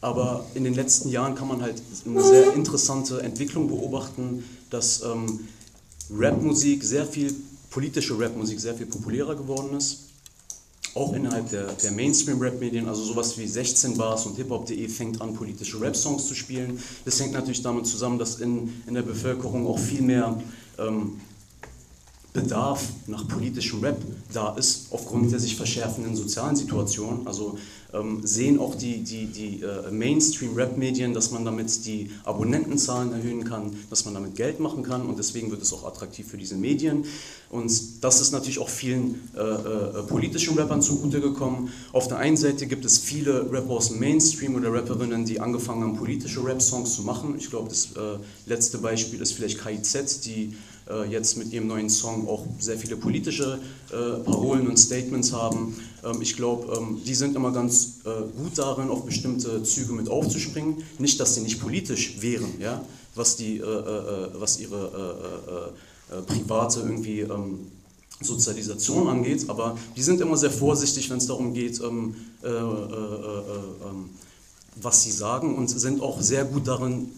aber 0.00 0.46
in 0.54 0.64
den 0.64 0.74
letzten 0.74 1.08
Jahren 1.08 1.34
kann 1.34 1.48
man 1.48 1.62
halt 1.62 1.82
eine 2.04 2.22
sehr 2.22 2.52
interessante 2.54 3.22
Entwicklung 3.22 3.68
beobachten, 3.68 4.44
dass 4.70 5.02
ähm, 5.02 5.48
Rapmusik 6.10 6.84
sehr 6.84 7.06
viel, 7.06 7.34
politische 7.70 8.18
Rapmusik 8.18 8.60
sehr 8.60 8.74
viel 8.74 8.86
populärer 8.86 9.34
geworden 9.34 9.76
ist. 9.76 10.00
Auch 10.94 11.12
innerhalb 11.12 11.50
der, 11.50 11.72
der 11.72 11.90
Mainstream-Rap-Medien, 11.92 12.88
also 12.88 13.02
sowas 13.04 13.36
wie 13.36 13.46
16 13.46 13.98
Bars 13.98 14.24
und 14.24 14.36
hiphop.de 14.36 14.88
fängt 14.88 15.20
an, 15.20 15.34
politische 15.34 15.78
Rap-Songs 15.78 16.26
zu 16.26 16.34
spielen. 16.34 16.80
Das 17.04 17.20
hängt 17.20 17.32
natürlich 17.32 17.62
damit 17.62 17.86
zusammen, 17.86 18.18
dass 18.18 18.36
in, 18.36 18.82
in 18.86 18.94
der 18.94 19.02
Bevölkerung 19.02 19.66
auch 19.66 19.78
viel 19.78 20.00
mehr 20.00 20.40
ähm, 20.78 21.20
Bedarf 22.36 22.82
nach 23.06 23.26
politischem 23.26 23.80
Rap 23.80 23.96
da 24.32 24.54
ist, 24.56 24.88
aufgrund 24.90 25.32
der 25.32 25.40
sich 25.40 25.56
verschärfenden 25.56 26.14
sozialen 26.14 26.54
Situation. 26.54 27.26
Also 27.26 27.56
ähm, 27.94 28.20
sehen 28.24 28.58
auch 28.58 28.74
die, 28.74 29.02
die, 29.02 29.26
die 29.26 29.62
äh, 29.62 29.90
Mainstream-Rap-Medien, 29.90 31.14
dass 31.14 31.30
man 31.30 31.44
damit 31.44 31.86
die 31.86 32.10
Abonnentenzahlen 32.24 33.12
erhöhen 33.12 33.44
kann, 33.44 33.74
dass 33.88 34.04
man 34.04 34.14
damit 34.14 34.36
Geld 34.36 34.60
machen 34.60 34.82
kann 34.82 35.06
und 35.06 35.18
deswegen 35.18 35.50
wird 35.50 35.62
es 35.62 35.72
auch 35.72 35.84
attraktiv 35.84 36.28
für 36.28 36.36
diese 36.36 36.56
Medien. 36.56 37.04
Und 37.48 38.04
das 38.04 38.20
ist 38.20 38.32
natürlich 38.32 38.58
auch 38.58 38.68
vielen 38.68 39.28
äh, 39.34 39.40
äh, 39.40 40.02
politischen 40.02 40.58
Rappern 40.58 40.82
zugute 40.82 41.20
gekommen. 41.20 41.70
Auf 41.92 42.08
der 42.08 42.18
einen 42.18 42.36
Seite 42.36 42.66
gibt 42.66 42.84
es 42.84 42.98
viele 42.98 43.50
Rapper 43.50 43.70
aus 43.70 43.88
dem 43.88 44.00
Mainstream 44.00 44.56
oder 44.56 44.72
Rapperinnen, 44.72 45.24
die 45.24 45.40
angefangen 45.40 45.82
haben, 45.82 45.96
politische 45.96 46.44
Rap-Songs 46.44 46.94
zu 46.94 47.02
machen. 47.02 47.36
Ich 47.38 47.48
glaube, 47.48 47.68
das 47.70 47.92
äh, 47.92 48.18
letzte 48.46 48.78
Beispiel 48.78 49.22
ist 49.22 49.32
vielleicht 49.32 49.58
KIZ, 49.62 50.20
die 50.20 50.54
jetzt 51.10 51.36
mit 51.36 51.52
ihrem 51.52 51.66
neuen 51.66 51.90
Song 51.90 52.28
auch 52.28 52.46
sehr 52.60 52.78
viele 52.78 52.96
politische 52.96 53.58
äh, 53.90 54.18
Parolen 54.24 54.68
und 54.68 54.76
Statements 54.76 55.32
haben. 55.32 55.76
Ähm, 56.04 56.22
ich 56.22 56.36
glaube, 56.36 56.76
ähm, 56.76 57.00
die 57.04 57.14
sind 57.14 57.34
immer 57.34 57.52
ganz 57.52 57.98
äh, 58.04 58.08
gut 58.36 58.56
darin, 58.56 58.88
auf 58.88 59.04
bestimmte 59.04 59.62
Züge 59.62 59.92
mit 59.92 60.08
aufzuspringen. 60.08 60.82
Nicht, 60.98 61.18
dass 61.18 61.34
sie 61.34 61.40
nicht 61.40 61.60
politisch 61.60 62.20
wären, 62.20 62.60
ja? 62.60 62.84
was, 63.14 63.36
die, 63.36 63.62
was 63.62 64.60
ihre 64.60 65.72
private 66.26 66.80
irgendwie 66.80 67.20
ähm, 67.20 67.60
Sozialisation 68.20 69.08
angeht, 69.08 69.48
aber 69.48 69.78
die 69.96 70.02
sind 70.02 70.20
immer 70.20 70.36
sehr 70.36 70.50
vorsichtig, 70.50 71.08
wenn 71.08 71.16
es 71.16 71.26
darum 71.26 71.54
geht, 71.54 71.80
was 74.82 75.02
sie 75.02 75.10
sagen 75.10 75.56
und 75.56 75.68
sind 75.68 76.02
auch 76.02 76.20
sehr 76.20 76.44
gut 76.44 76.68
darin, 76.68 77.10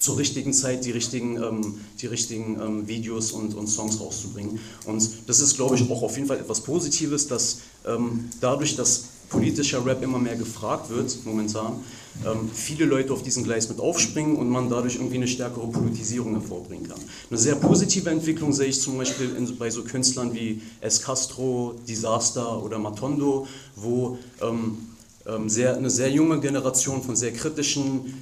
zur 0.00 0.18
richtigen 0.18 0.52
Zeit 0.52 0.84
die 0.84 0.90
richtigen, 0.90 1.36
ähm, 1.36 1.80
die 2.00 2.06
richtigen 2.06 2.58
ähm, 2.60 2.88
Videos 2.88 3.32
und, 3.32 3.54
und 3.54 3.68
Songs 3.68 4.00
rauszubringen. 4.00 4.58
Und 4.86 5.08
das 5.26 5.40
ist, 5.40 5.54
glaube 5.54 5.76
ich, 5.76 5.88
auch 5.90 6.02
auf 6.02 6.16
jeden 6.16 6.26
Fall 6.26 6.38
etwas 6.38 6.62
Positives, 6.62 7.28
dass 7.28 7.58
ähm, 7.86 8.30
dadurch, 8.40 8.74
dass 8.74 9.04
politischer 9.28 9.84
Rap 9.86 10.02
immer 10.02 10.18
mehr 10.18 10.36
gefragt 10.36 10.90
wird 10.90 11.16
momentan, 11.24 11.74
ähm, 12.26 12.50
viele 12.52 12.84
Leute 12.86 13.12
auf 13.12 13.22
diesen 13.22 13.44
Gleis 13.44 13.68
mit 13.68 13.78
aufspringen 13.78 14.36
und 14.36 14.48
man 14.48 14.68
dadurch 14.68 14.96
irgendwie 14.96 15.16
eine 15.16 15.28
stärkere 15.28 15.68
Politisierung 15.68 16.32
hervorbringen 16.32 16.88
kann. 16.88 16.98
Eine 17.30 17.38
sehr 17.38 17.54
positive 17.54 18.10
Entwicklung 18.10 18.52
sehe 18.52 18.66
ich 18.66 18.80
zum 18.80 18.98
Beispiel 18.98 19.36
in, 19.36 19.56
bei 19.56 19.70
so 19.70 19.84
Künstlern 19.84 20.34
wie 20.34 20.60
Es 20.80 21.00
Castro, 21.00 21.74
Disaster 21.86 22.62
oder 22.62 22.78
Matondo, 22.78 23.46
wo 23.76 24.18
ähm, 24.42 24.78
ähm, 25.26 25.48
sehr, 25.48 25.76
eine 25.76 25.90
sehr 25.90 26.10
junge 26.10 26.40
Generation 26.40 27.02
von 27.02 27.14
sehr 27.14 27.32
kritischen 27.32 28.14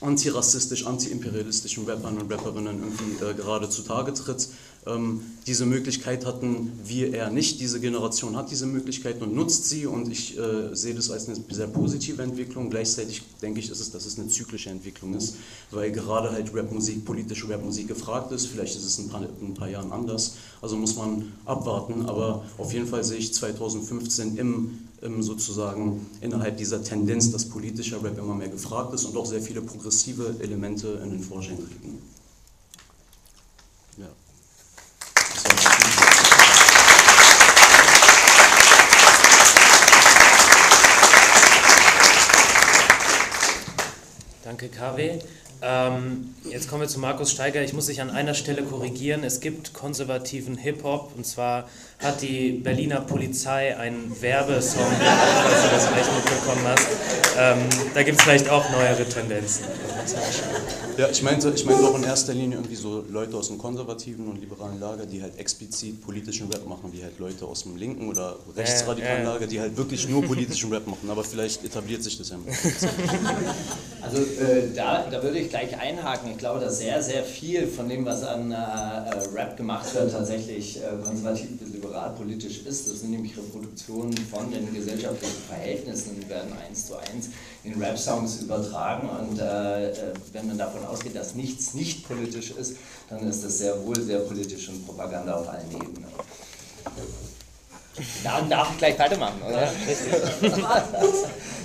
antirassistisch, 0.00 0.86
antiimperialistischen 0.86 1.84
Rappern 1.84 2.18
und 2.18 2.30
Rapperinnen 2.30 2.80
irgendwie 2.80 3.24
äh, 3.24 3.34
gerade 3.34 3.68
zutage 3.68 4.12
tritt. 4.14 4.48
Ähm, 4.86 5.22
diese 5.46 5.64
Möglichkeit 5.64 6.26
hatten 6.26 6.72
wir 6.84 7.14
eher 7.14 7.30
nicht. 7.30 7.60
Diese 7.60 7.80
Generation 7.80 8.36
hat 8.36 8.50
diese 8.50 8.66
Möglichkeit 8.66 9.22
und 9.22 9.34
nutzt 9.34 9.68
sie 9.68 9.86
und 9.86 10.10
ich 10.10 10.38
äh, 10.38 10.74
sehe 10.74 10.94
das 10.94 11.10
als 11.10 11.26
eine 11.26 11.38
sehr 11.50 11.68
positive 11.68 12.22
Entwicklung. 12.22 12.68
Gleichzeitig 12.68 13.22
denke 13.40 13.60
ich, 13.60 13.68
dass 13.68 13.80
es, 13.80 13.92
dass 13.92 14.04
es 14.04 14.18
eine 14.18 14.28
zyklische 14.28 14.68
Entwicklung 14.68 15.14
ist, 15.14 15.36
weil 15.70 15.90
gerade 15.90 16.32
halt 16.32 16.54
Rapmusik, 16.54 17.04
politische 17.04 17.48
Rapmusik 17.48 17.88
gefragt 17.88 18.30
ist. 18.32 18.46
Vielleicht 18.46 18.76
ist 18.76 18.84
es 18.84 18.98
in 18.98 19.06
ein 19.06 19.10
paar, 19.10 19.22
in 19.22 19.46
ein 19.48 19.54
paar 19.54 19.68
Jahren 19.68 19.90
anders, 19.90 20.34
also 20.60 20.76
muss 20.76 20.96
man 20.96 21.32
abwarten. 21.46 22.06
Aber 22.06 22.44
auf 22.58 22.72
jeden 22.72 22.86
Fall 22.86 23.04
sehe 23.04 23.18
ich 23.18 23.32
2015 23.32 24.36
im 24.36 24.78
sozusagen 25.04 26.06
innerhalb 26.20 26.56
dieser 26.56 26.82
Tendenz, 26.82 27.30
dass 27.30 27.46
politischer 27.48 28.02
Rap 28.02 28.18
immer 28.18 28.34
mehr 28.34 28.48
gefragt 28.48 28.94
ist 28.94 29.04
und 29.04 29.16
auch 29.16 29.26
sehr 29.26 29.42
viele 29.42 29.60
progressive 29.60 30.36
Elemente 30.40 31.00
in 31.02 31.10
den 31.10 31.20
Vorschein 31.20 31.58
treten. 31.58 31.98
Ja. 33.98 34.08
Danke, 44.42 44.68
KW. 44.68 45.18
Ähm, 45.66 46.34
jetzt 46.44 46.68
kommen 46.68 46.82
wir 46.82 46.88
zu 46.88 46.98
Markus 46.98 47.30
Steiger. 47.30 47.62
Ich 47.62 47.72
muss 47.72 47.86
dich 47.86 48.02
an 48.02 48.10
einer 48.10 48.34
Stelle 48.34 48.62
korrigieren. 48.62 49.24
Es 49.24 49.40
gibt 49.40 49.72
konservativen 49.72 50.56
Hip-Hop 50.58 51.12
und 51.16 51.24
zwar 51.24 51.68
hat 52.02 52.20
die 52.22 52.52
Berliner 52.52 53.00
Polizei 53.00 53.76
einen 53.76 54.14
Werbesong, 54.20 54.82
falls 55.42 55.62
du 55.62 55.68
das 55.70 55.86
vielleicht 55.86 56.14
mitbekommen 56.14 56.66
hast. 56.66 56.88
Ähm, 57.38 57.58
da 57.94 58.02
gibt 58.02 58.18
es 58.18 58.24
vielleicht 58.24 58.48
auch 58.48 58.68
neuere 58.70 59.04
Tendenzen. 59.08 59.64
Ja, 60.96 61.08
ich 61.08 61.22
meinte, 61.22 61.50
ich 61.50 61.64
meinte 61.64 61.82
auch 61.88 61.96
in 61.96 62.04
erster 62.04 62.32
Linie 62.32 62.58
irgendwie 62.58 62.76
so 62.76 63.04
Leute 63.10 63.36
aus 63.36 63.48
dem 63.48 63.58
konservativen 63.58 64.28
und 64.28 64.40
liberalen 64.40 64.78
Lager, 64.78 65.06
die 65.06 65.20
halt 65.20 65.36
explizit 65.38 66.00
politischen 66.02 66.48
Rap 66.52 66.66
machen, 66.68 66.92
wie 66.92 67.02
halt 67.02 67.18
Leute 67.18 67.46
aus 67.46 67.64
dem 67.64 67.76
linken 67.76 68.08
oder 68.08 68.36
rechtsradikalen 68.56 69.22
äh, 69.22 69.22
äh. 69.22 69.24
Lager, 69.24 69.46
die 69.48 69.60
halt 69.60 69.76
wirklich 69.76 70.08
nur 70.08 70.22
politischen 70.24 70.72
Rap 70.72 70.86
machen. 70.86 71.10
Aber 71.10 71.24
vielleicht 71.24 71.64
etabliert 71.64 72.04
sich 72.04 72.16
das 72.18 72.30
ja. 72.30 72.36
Also 74.02 74.18
äh, 74.18 74.72
da, 74.74 75.06
da 75.10 75.22
würde 75.22 75.38
ich 75.38 75.48
gleich 75.48 75.76
einhaken. 75.80 76.30
Ich 76.30 76.38
glaube, 76.38 76.60
dass 76.60 76.78
sehr, 76.78 77.02
sehr 77.02 77.24
viel 77.24 77.66
von 77.66 77.88
dem, 77.88 78.04
was 78.04 78.22
an 78.22 78.52
äh, 78.52 78.54
äh 78.54 79.34
Rap 79.34 79.56
gemacht 79.56 79.92
wird, 79.94 80.12
tatsächlich 80.12 80.76
äh, 80.76 81.02
konservativ 81.02 81.58
bis 81.58 81.72
liberalpolitisch 81.94 82.66
ist. 82.66 82.88
Das 82.90 83.00
sind 83.00 83.10
nämlich 83.10 83.36
Reproduktionen 83.36 84.16
von 84.16 84.50
den 84.50 84.72
gesellschaftlichen 84.74 85.42
Verhältnissen 85.48 86.16
und 86.16 86.28
werden 86.28 86.52
eins 86.66 86.86
zu 86.86 86.96
eins 86.96 87.30
in 87.62 87.80
Rap-Songs 87.80 88.42
übertragen. 88.42 89.08
Und 89.08 89.38
äh, 89.38 89.90
äh, 89.90 90.14
wenn 90.32 90.48
man 90.48 90.58
davon 90.58 90.84
ausgeht, 90.84 91.14
dass 91.14 91.34
nichts 91.34 91.74
nicht 91.74 92.06
politisch 92.06 92.50
ist, 92.50 92.76
dann 93.08 93.26
ist 93.28 93.44
das 93.44 93.58
sehr 93.58 93.84
wohl 93.84 94.00
sehr 94.00 94.20
politisch 94.20 94.68
und 94.68 94.84
Propaganda 94.84 95.34
auf 95.34 95.48
allen 95.48 95.70
Ebenen. 95.70 96.04
Da 98.22 98.40
darf 98.42 98.72
ich 98.72 98.78
gleich 98.78 98.98
weitermachen, 98.98 99.40
oder? 99.46 99.68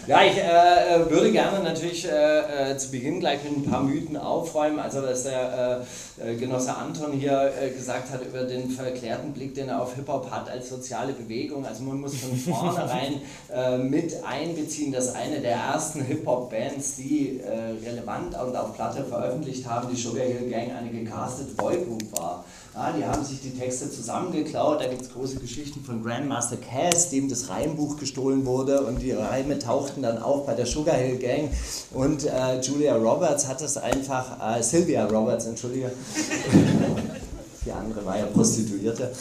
Ja, 0.09 0.23
ich 0.23 0.37
äh, 0.37 0.95
äh, 0.95 1.07
würde 1.11 1.31
gerne 1.31 1.63
natürlich 1.63 2.09
äh, 2.09 2.71
äh, 2.71 2.77
zu 2.79 2.89
Beginn 2.89 3.19
gleich 3.19 3.43
mit 3.43 3.57
ein 3.57 3.69
paar 3.69 3.83
Mythen 3.83 4.17
aufräumen. 4.17 4.79
Also, 4.79 5.03
was 5.03 5.21
der 5.21 5.85
äh, 6.19 6.31
äh, 6.31 6.35
Genosse 6.35 6.75
Anton 6.75 7.13
hier 7.13 7.51
gesagt 7.77 8.09
hat 8.09 8.25
über 8.25 8.41
den 8.41 8.71
verklärten 8.71 9.33
Blick, 9.33 9.53
den 9.53 9.69
er 9.69 9.79
auf 9.83 9.93
Hip-Hop 9.93 10.31
hat 10.31 10.49
als 10.49 10.69
soziale 10.69 11.13
Bewegung. 11.13 11.63
Also, 11.63 11.83
man 11.83 12.01
muss 12.01 12.15
von 12.15 12.35
vornherein 12.35 13.21
mit 13.87 14.23
einbeziehen, 14.23 14.91
dass 14.91 15.13
eine 15.13 15.41
der 15.41 15.57
ersten 15.57 16.01
Hip-Hop-Bands, 16.01 16.95
die 16.95 17.41
relevant 17.85 18.35
und 18.39 18.55
auf 18.55 18.75
Platte 18.75 19.03
veröffentlicht 19.03 19.67
haben, 19.67 19.89
die 19.93 19.99
Sugar 19.99 20.25
Hill 20.25 20.49
Gang, 20.49 20.71
eine 20.75 20.89
gecastete 20.89 21.53
Boygroup 21.53 22.11
war. 22.13 22.43
Ja, 22.75 22.91
die 22.91 23.03
haben 23.03 23.23
sich 23.25 23.41
die 23.41 23.51
Texte 23.51 23.89
zusammengeklaut. 23.91 24.79
Da 24.81 24.87
gibt 24.87 25.01
es 25.01 25.11
große 25.11 25.37
Geschichten 25.37 25.83
von 25.83 26.03
Grandmaster 26.03 26.57
Cass, 26.57 27.09
dem 27.09 27.27
das 27.27 27.49
Reimbuch 27.49 27.97
gestohlen 27.97 28.45
wurde 28.45 28.81
und 28.81 29.01
die 29.01 29.11
Reime 29.11 29.59
tauchten 29.59 30.01
dann 30.01 30.21
auf 30.21 30.45
bei 30.45 30.53
der 30.53 30.65
Sugar 30.65 30.95
Hill 30.95 31.17
Gang. 31.17 31.49
Und 31.93 32.25
äh, 32.25 32.59
Julia 32.61 32.95
Roberts 32.95 33.47
hat 33.47 33.61
es 33.61 33.77
einfach, 33.77 34.57
äh, 34.57 34.61
Sylvia 34.61 35.05
Roberts, 35.05 35.45
entschuldige. 35.45 35.91
die 37.65 37.71
andere 37.71 38.05
war 38.05 38.17
ja 38.17 38.25
Prostituierte. 38.27 39.11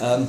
Ähm, 0.00 0.28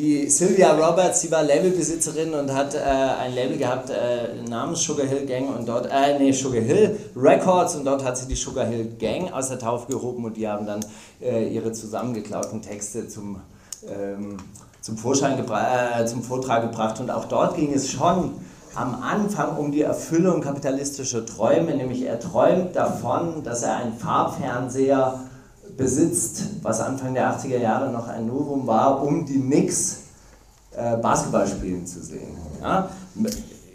die 0.00 0.30
Sylvia 0.30 0.72
Roberts, 0.72 1.20
die 1.20 1.30
war 1.30 1.42
Labelbesitzerin 1.42 2.32
und 2.32 2.52
hat 2.54 2.74
äh, 2.74 2.78
ein 2.78 3.34
Label 3.34 3.58
gehabt 3.58 3.90
äh, 3.90 4.42
namens 4.48 4.82
Sugar 4.82 5.06
Hill 5.06 5.26
Gang 5.26 5.54
und 5.54 5.68
dort, 5.68 5.86
äh, 5.90 6.18
nee, 6.18 6.32
Sugar 6.32 6.62
Hill 6.62 6.98
Records 7.14 7.76
und 7.76 7.84
dort 7.84 8.02
hat 8.02 8.16
sie 8.16 8.26
die 8.26 8.34
Sugar 8.34 8.66
Hill 8.66 8.96
Gang 8.98 9.30
aus 9.32 9.48
der 9.48 9.58
Taufe 9.58 9.92
gehoben 9.92 10.24
und 10.24 10.36
die 10.36 10.48
haben 10.48 10.64
dann 10.66 10.80
äh, 11.20 11.46
ihre 11.48 11.72
zusammengeklauten 11.72 12.62
Texte 12.62 13.08
zum, 13.08 13.40
ähm, 13.86 14.38
zum, 14.80 14.96
Vorschein 14.96 15.38
äh, 15.38 16.06
zum 16.06 16.22
Vortrag 16.22 16.62
gebracht 16.62 16.98
und 17.00 17.10
auch 17.10 17.26
dort 17.26 17.56
ging 17.56 17.74
es 17.74 17.90
schon 17.90 18.32
am 18.74 19.02
Anfang 19.02 19.58
um 19.58 19.70
die 19.70 19.82
Erfüllung 19.82 20.40
kapitalistischer 20.40 21.26
Träume, 21.26 21.74
nämlich 21.74 22.02
er 22.06 22.20
träumt 22.20 22.74
davon, 22.74 23.42
dass 23.44 23.64
er 23.64 23.76
einen 23.76 23.94
Farbfernseher 23.94 25.20
besitzt, 25.76 26.42
was 26.62 26.80
Anfang 26.80 27.14
der 27.14 27.36
80er 27.36 27.58
Jahre 27.58 27.90
noch 27.90 28.08
ein 28.08 28.26
Novum 28.26 28.66
war, 28.66 29.02
um 29.02 29.24
die 29.24 29.40
Knicks 29.40 30.02
äh, 30.72 30.96
Basketball 30.96 31.46
spielen 31.46 31.86
zu 31.86 32.02
sehen. 32.02 32.36
Ja? 32.62 32.88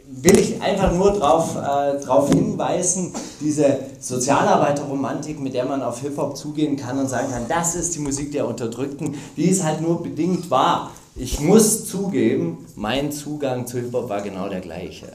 Will 0.08 0.40
ich 0.40 0.62
einfach 0.62 0.94
nur 0.94 1.14
darauf 1.14 1.56
äh, 1.56 2.34
hinweisen, 2.34 3.12
diese 3.42 3.80
Sozialarbeiterromantik, 4.00 5.40
mit 5.40 5.54
der 5.54 5.66
man 5.66 5.82
auf 5.82 6.02
Hip-Hop 6.02 6.38
zugehen 6.38 6.78
kann 6.78 7.00
und 7.00 7.10
sagen 7.10 7.30
kann, 7.32 7.46
das 7.50 7.76
ist 7.76 7.96
die 7.96 8.00
Musik 8.00 8.32
der 8.32 8.48
Unterdrückten, 8.48 9.16
die 9.36 9.46
ist 9.46 9.64
halt 9.64 9.82
nur 9.82 10.02
bedingt 10.04 10.50
wahr. 10.50 10.92
Ich 11.18 11.40
muss 11.40 11.88
zugeben, 11.88 12.66
mein 12.76 13.12
Zugang 13.12 13.68
zu 13.68 13.78
Hip-Hop 13.80 14.10
war 14.10 14.22
genau 14.22 14.48
der 14.48 14.62
gleiche. 14.62 15.08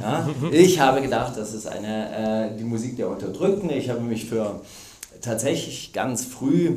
Ja? 0.00 0.28
Ich 0.50 0.80
habe 0.80 1.02
gedacht, 1.02 1.34
das 1.36 1.54
ist 1.54 1.66
eine, 1.66 2.50
äh, 2.50 2.56
die 2.58 2.64
Musik 2.64 2.96
der 2.96 3.08
Unterdrückten. 3.08 3.70
Ich 3.70 3.90
habe 3.90 4.00
mich 4.00 4.26
für 4.26 4.60
tatsächlich 5.22 5.92
ganz 5.92 6.24
früh, 6.24 6.76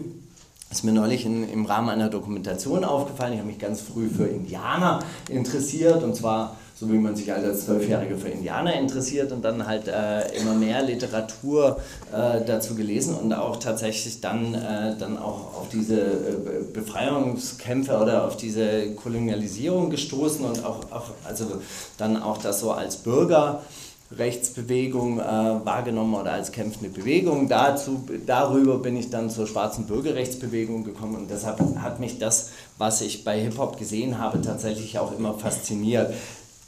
ist 0.71 0.83
mir 0.83 0.93
neulich 0.93 1.25
in, 1.25 1.47
im 1.49 1.65
Rahmen 1.65 1.89
einer 1.89 2.09
Dokumentation 2.09 2.83
aufgefallen, 2.83 3.33
ich 3.33 3.39
habe 3.39 3.49
mich 3.49 3.59
ganz 3.59 3.81
früh 3.81 4.09
für 4.09 4.25
Indianer 4.25 4.99
interessiert 5.29 6.03
und 6.03 6.15
zwar 6.15 6.55
so 6.77 6.91
wie 6.91 6.97
man 6.97 7.15
sich 7.15 7.31
als 7.31 7.65
Zwölfjährige 7.65 8.17
für 8.17 8.27
Indianer 8.27 8.73
interessiert 8.73 9.31
und 9.31 9.45
dann 9.45 9.65
halt 9.65 9.87
äh, 9.87 10.27
immer 10.37 10.53
mehr 10.53 10.83
Literatur 10.83 11.79
äh, 12.11 12.43
dazu 12.45 12.75
gelesen 12.75 13.15
und 13.15 13.31
auch 13.31 13.55
tatsächlich 13.57 14.19
dann, 14.19 14.53
äh, 14.53 14.97
dann 14.99 15.17
auch 15.17 15.55
auf 15.55 15.69
diese 15.71 16.01
äh, 16.01 16.63
Befreiungskämpfe 16.73 17.97
oder 17.97 18.25
auf 18.25 18.35
diese 18.35 18.91
Kolonialisierung 18.91 19.89
gestoßen 19.89 20.43
und 20.43 20.65
auch, 20.65 20.91
auch 20.91 21.11
also 21.23 21.61
dann 21.97 22.21
auch 22.21 22.39
das 22.39 22.59
so 22.59 22.71
als 22.71 22.97
Bürger 22.97 23.63
Rechtsbewegung 24.11 25.19
äh, 25.19 25.23
wahrgenommen 25.23 26.13
oder 26.13 26.33
als 26.33 26.51
kämpfende 26.51 26.89
Bewegung. 26.89 27.49
Dazu, 27.49 28.03
darüber 28.25 28.77
bin 28.77 28.95
ich 28.95 29.09
dann 29.09 29.29
zur 29.29 29.47
schwarzen 29.47 29.87
Bürgerrechtsbewegung 29.87 30.83
gekommen 30.83 31.15
und 31.15 31.31
deshalb 31.31 31.59
hat 31.81 31.99
mich 31.99 32.19
das, 32.19 32.51
was 32.77 33.01
ich 33.01 33.23
bei 33.23 33.39
Hip-Hop 33.39 33.77
gesehen 33.77 34.19
habe, 34.19 34.41
tatsächlich 34.41 34.99
auch 34.99 35.17
immer 35.17 35.33
fasziniert. 35.33 36.13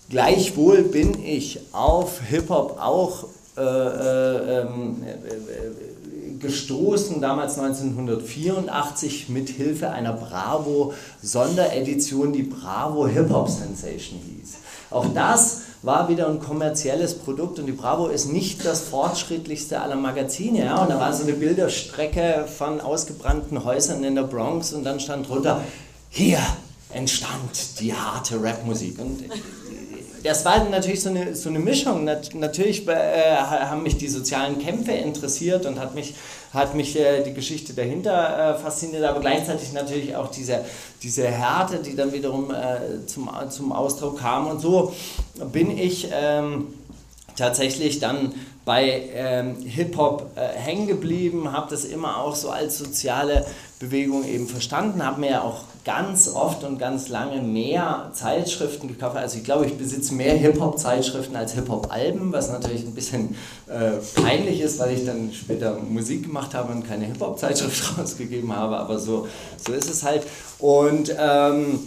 Gleichwohl 0.09 0.83
bin 0.83 1.23
ich 1.23 1.59
auf 1.73 2.21
Hip-Hop 2.21 2.79
auch 2.79 3.25
äh, 3.57 3.61
äh, 3.61 4.61
ähm, 4.61 5.03
äh, 5.03 6.39
gestoßen, 6.39 7.19
damals 7.21 7.57
1984 7.57 9.29
mit 9.29 9.49
Hilfe 9.49 9.89
einer 9.89 10.13
Bravo 10.13 10.93
Sonderedition, 11.21 12.33
die 12.33 12.43
Bravo 12.43 13.07
Hip-Hop 13.07 13.49
Sensation 13.49 14.19
hieß. 14.19 14.57
Auch 14.91 15.07
das 15.13 15.61
war 15.87 16.09
wieder 16.09 16.27
ein 16.27 16.39
kommerzielles 16.39 17.15
Produkt 17.15 17.57
und 17.57 17.65
die 17.65 17.71
Bravo 17.71 18.07
ist 18.07 18.31
nicht 18.31 18.63
das 18.65 18.81
fortschrittlichste 18.81 19.81
aller 19.81 19.95
Magazine. 19.95 20.65
Ja? 20.65 20.83
Und 20.83 20.91
da 20.91 20.99
war 20.99 21.11
so 21.13 21.23
eine 21.23 21.33
Bilderstrecke 21.33 22.45
von 22.45 22.79
ausgebrannten 22.81 23.63
Häusern 23.63 24.03
in 24.03 24.13
der 24.13 24.23
Bronx 24.23 24.73
und 24.73 24.83
dann 24.83 24.99
stand 24.99 25.27
drunter, 25.29 25.63
hier 26.09 26.39
entstand 26.91 27.79
die 27.79 27.93
harte 27.93 28.43
Rapmusik. 28.43 28.99
Und 28.99 29.23
das 30.27 30.45
war 30.45 30.63
natürlich 30.65 31.01
so 31.01 31.09
eine, 31.09 31.35
so 31.35 31.49
eine 31.49 31.59
Mischung. 31.59 32.03
natürlich 32.33 32.87
äh, 32.87 33.35
haben 33.37 33.83
mich 33.83 33.97
die 33.97 34.07
sozialen 34.07 34.59
Kämpfe 34.59 34.91
interessiert 34.91 35.65
und 35.65 35.79
hat 35.79 35.95
mich, 35.95 36.15
hat 36.53 36.75
mich 36.75 36.97
äh, 36.97 37.23
die 37.23 37.33
Geschichte 37.33 37.73
dahinter 37.73 38.55
äh, 38.55 38.57
fasziniert, 38.57 39.03
aber 39.03 39.19
gleichzeitig 39.19 39.73
natürlich 39.73 40.15
auch 40.15 40.29
diese, 40.29 40.63
diese 41.01 41.27
Härte, 41.27 41.79
die 41.79 41.95
dann 41.95 42.11
wiederum 42.13 42.51
äh, 42.51 43.05
zum, 43.05 43.29
zum 43.49 43.71
Ausdruck 43.71 44.19
kam. 44.19 44.47
Und 44.47 44.59
so 44.59 44.93
bin 45.51 45.77
ich 45.77 46.09
ähm, 46.13 46.67
tatsächlich 47.37 47.99
dann 47.99 48.33
bei 48.65 49.09
ähm, 49.13 49.55
Hip-Hop 49.63 50.31
äh, 50.35 50.41
hängen 50.59 50.87
geblieben, 50.87 51.53
habe 51.53 51.69
das 51.69 51.85
immer 51.85 52.17
auch 52.17 52.35
so 52.35 52.49
als 52.49 52.77
soziale 52.77 53.45
Bewegung 53.79 54.25
eben 54.25 54.47
verstanden, 54.47 55.05
habe 55.05 55.21
mir 55.21 55.29
ja 55.29 55.41
auch 55.41 55.63
ganz 55.85 56.27
oft 56.27 56.65
und 56.65 56.79
ganz 56.79 57.07
lange 57.07 57.41
mehr 57.41 58.11
Zeitschriften 58.13 58.89
gekauft. 58.89 59.15
Also 59.15 59.37
ich 59.37 59.45
glaube, 59.45 59.67
ich 59.67 59.77
besitze 59.77 60.13
mehr 60.15 60.33
Hip-Hop-Zeitschriften 60.33 61.35
als 61.37 61.53
Hip-Hop-Alben, 61.53 62.33
was 62.33 62.49
natürlich 62.49 62.81
ein 62.81 62.93
bisschen 62.93 63.35
äh, 63.67 63.91
peinlich 64.21 64.59
ist, 64.59 64.79
weil 64.79 64.95
ich 64.95 65.05
dann 65.05 65.31
später 65.31 65.77
Musik 65.77 66.23
gemacht 66.23 66.53
habe 66.55 66.73
und 66.73 66.85
keine 66.85 67.05
Hip-Hop-Zeitschrift 67.05 67.97
rausgegeben 67.97 68.53
habe, 68.53 68.77
aber 68.77 68.99
so, 68.99 69.29
so 69.65 69.71
ist 69.71 69.89
es 69.89 70.03
halt. 70.03 70.23
Und 70.59 71.15
ähm, 71.17 71.79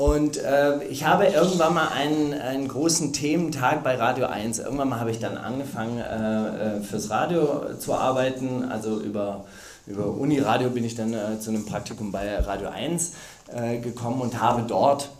und 0.00 0.38
äh, 0.38 0.82
ich 0.84 1.04
habe 1.04 1.26
irgendwann 1.26 1.74
mal 1.74 1.88
einen, 1.88 2.32
einen 2.32 2.68
großen 2.68 3.12
Thementag 3.12 3.84
bei 3.84 3.96
Radio 3.96 4.24
1. 4.24 4.58
Irgendwann 4.58 4.88
mal 4.88 4.98
habe 4.98 5.10
ich 5.10 5.18
dann 5.18 5.36
angefangen, 5.36 5.98
äh, 5.98 6.78
äh 6.78 6.80
fürs 6.80 7.10
Radio 7.10 7.74
zu 7.78 7.92
arbeiten. 7.92 8.64
Also 8.64 8.98
über, 8.98 9.44
über 9.86 10.06
Uniradio 10.06 10.70
bin 10.70 10.84
ich 10.84 10.94
dann 10.94 11.12
äh, 11.12 11.38
zu 11.38 11.50
einem 11.50 11.66
Praktikum 11.66 12.12
bei 12.12 12.38
Radio 12.38 12.70
1 12.70 13.12
äh, 13.52 13.76
gekommen 13.76 14.22
und 14.22 14.40
habe 14.40 14.62
dort 14.62 15.10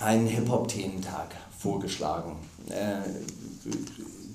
einen 0.00 0.26
Hip-Hop-Thementag 0.26 1.28
vorgeschlagen. 1.58 2.32
Äh, 2.68 3.08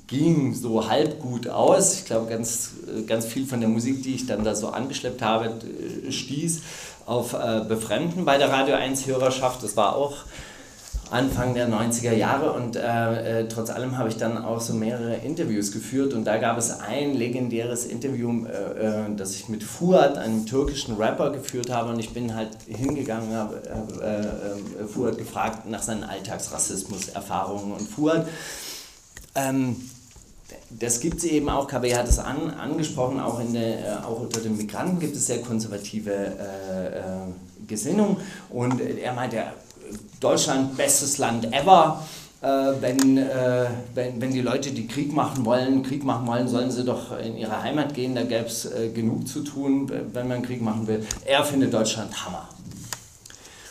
ging 0.07 0.55
so 0.55 0.89
halb 0.89 1.19
gut 1.19 1.47
aus. 1.47 1.93
Ich 1.93 2.05
glaube, 2.05 2.27
ganz, 2.27 2.71
ganz 3.05 3.27
viel 3.27 3.45
von 3.45 3.59
der 3.59 3.69
Musik, 3.69 4.01
die 4.01 4.15
ich 4.15 4.25
dann 4.25 4.43
da 4.43 4.55
so 4.55 4.69
angeschleppt 4.69 5.21
habe, 5.21 5.53
stieß 6.11 6.61
auf 7.05 7.33
äh, 7.33 7.61
Befremden 7.67 8.25
bei 8.25 8.37
der 8.37 8.51
Radio 8.51 8.75
1 8.75 9.07
Hörerschaft. 9.07 9.63
Das 9.63 9.75
war 9.75 9.95
auch 9.95 10.15
Anfang 11.11 11.55
der 11.55 11.67
90er 11.67 12.13
Jahre 12.13 12.51
und 12.51 12.75
äh, 12.75 13.39
äh, 13.39 13.47
trotz 13.47 13.71
allem 13.71 13.97
habe 13.97 14.09
ich 14.09 14.17
dann 14.17 14.37
auch 14.37 14.61
so 14.61 14.73
mehrere 14.73 15.15
Interviews 15.15 15.71
geführt 15.71 16.13
und 16.13 16.25
da 16.25 16.37
gab 16.37 16.57
es 16.57 16.79
ein 16.81 17.15
legendäres 17.15 17.85
Interview, 17.85 18.45
äh, 18.45 19.07
äh 19.07 19.15
das 19.17 19.33
ich 19.33 19.49
mit 19.49 19.63
Fuad, 19.63 20.19
einem 20.19 20.45
türkischen 20.45 20.97
Rapper, 20.97 21.31
geführt 21.31 21.71
habe 21.71 21.89
und 21.89 21.99
ich 21.99 22.11
bin 22.11 22.35
halt 22.35 22.49
hingegangen, 22.67 23.33
habe 23.33 23.59
äh, 24.03 24.83
äh, 24.83 24.87
Fuad 24.87 25.17
gefragt 25.17 25.67
nach 25.67 25.81
seinen 25.81 26.03
Alltagsrassismus-Erfahrungen 26.03 27.71
und 27.71 27.89
Fuad 27.89 28.27
ähm, 29.33 29.77
das 30.69 30.99
gibt 30.99 31.17
es 31.17 31.23
eben 31.25 31.49
auch, 31.49 31.67
KW 31.67 31.95
hat 31.95 32.07
es 32.07 32.19
an, 32.19 32.51
angesprochen, 32.51 33.19
auch, 33.19 33.39
in 33.39 33.53
der, 33.53 33.79
äh, 33.79 34.05
auch 34.05 34.19
unter 34.19 34.39
den 34.39 34.57
Migranten 34.57 34.99
gibt 34.99 35.15
es 35.15 35.27
sehr 35.27 35.41
konservative 35.41 36.11
äh, 36.11 36.99
äh, 36.99 37.01
Gesinnung. 37.67 38.17
Und 38.49 38.79
er 38.81 39.13
meinte, 39.13 39.37
ja, 39.37 39.53
Deutschland, 40.19 40.77
bestes 40.77 41.17
Land 41.17 41.53
ever. 41.53 42.03
Äh, 42.41 42.47
wenn, 42.79 43.17
äh, 43.17 43.65
wenn, 43.95 44.21
wenn 44.21 44.31
die 44.31 44.41
Leute, 44.41 44.71
die 44.71 44.87
Krieg 44.87 45.11
machen 45.11 45.43
wollen, 45.43 45.83
Krieg 45.83 46.03
machen 46.05 46.25
wollen, 46.25 46.47
sollen 46.47 46.71
sie 46.71 46.85
doch 46.85 47.17
in 47.19 47.35
ihre 47.35 47.61
Heimat 47.61 47.93
gehen, 47.93 48.15
da 48.15 48.23
gäbe 48.23 48.45
es 48.45 48.65
äh, 48.65 48.89
genug 48.89 49.27
zu 49.27 49.41
tun, 49.41 49.91
wenn 50.13 50.27
man 50.27 50.41
Krieg 50.41 50.61
machen 50.61 50.87
will. 50.87 51.05
Er 51.25 51.43
findet 51.43 51.73
Deutschland 51.73 52.25
Hammer. 52.25 52.47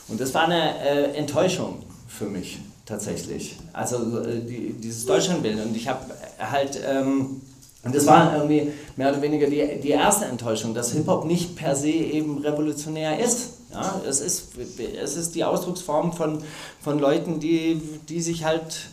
Und 0.09 0.21
das 0.21 0.35
war 0.35 0.45
eine 0.45 0.79
Enttäuschung 1.15 1.83
für 2.09 2.25
mich 2.25 2.59
tatsächlich. 2.89 3.57
Also 3.73 3.97
äh, 4.21 4.41
die, 4.41 4.73
dieses 4.73 5.07
Deutschlandbild. 5.07 5.65
Und 5.65 5.77
ich 5.77 5.89
habe 5.89 6.01
halt, 6.39 6.81
ähm, 6.87 7.41
und 7.85 7.95
das 7.95 8.07
war 8.07 8.35
irgendwie 8.35 8.73
mehr 8.97 9.11
oder 9.11 9.23
weniger 9.23 9.47
die, 9.47 9.81
die 9.81 9.91
erste 9.91 10.25
Enttäuschung, 10.25 10.75
dass 10.75 10.93
Hip-Hop 10.93 11.25
nicht 11.25 11.57
per 11.57 11.77
se 11.77 11.91
eben 11.91 12.39
revolutionär 12.39 13.19
ist. 13.21 13.55
Ja, 13.73 14.01
es, 14.09 14.21
ist 14.21 14.53
es 14.57 15.17
ist 15.17 15.35
die 15.35 15.45
Ausdrucksform 15.45 16.13
von, 16.13 16.43
von 16.81 16.99
Leuten, 16.99 17.39
die, 17.39 17.81
die 18.09 18.23
sich 18.23 18.45
halt 18.45 18.89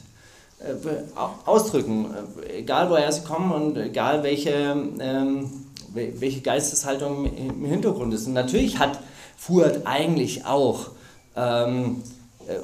ausdrücken, 1.45 2.07
egal 2.49 2.89
woher 2.89 3.11
sie 3.11 3.21
kommen 3.21 3.51
und 3.51 3.77
egal 3.77 4.23
welche, 4.23 4.75
ähm, 4.99 5.49
welche 5.93 6.41
Geisteshaltung 6.41 7.25
im 7.25 7.65
Hintergrund 7.65 8.13
ist. 8.13 8.27
Und 8.27 8.33
natürlich 8.33 8.79
hat 8.79 8.99
Fuhrt 9.37 9.85
eigentlich 9.85 10.45
auch 10.45 10.87
ähm, 11.35 12.01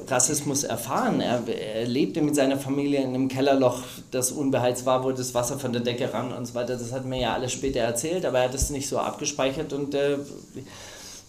Rassismus 0.08 0.64
erfahren. 0.64 1.20
Er, 1.20 1.42
er, 1.48 1.86
lebte 1.86 2.22
mit 2.22 2.34
seiner 2.34 2.56
Familie 2.56 3.00
in 3.00 3.08
einem 3.08 3.28
Kellerloch, 3.28 3.82
das 4.10 4.30
unbeheizt 4.30 4.86
war, 4.86 5.02
wo 5.04 5.10
das 5.10 5.34
Wasser 5.34 5.58
von 5.58 5.72
der 5.72 5.82
Decke 5.82 6.12
ran 6.12 6.32
und 6.32 6.46
so 6.46 6.54
weiter. 6.54 6.76
Das 6.76 6.92
hat 6.92 7.04
mir 7.04 7.20
ja 7.20 7.34
alles 7.34 7.52
später 7.52 7.80
erzählt, 7.80 8.24
aber 8.24 8.38
er 8.38 8.44
hat 8.44 8.54
es 8.54 8.70
nicht 8.70 8.88
so 8.88 8.98
abgespeichert 8.98 9.72
und 9.72 9.94
äh, 9.94 10.18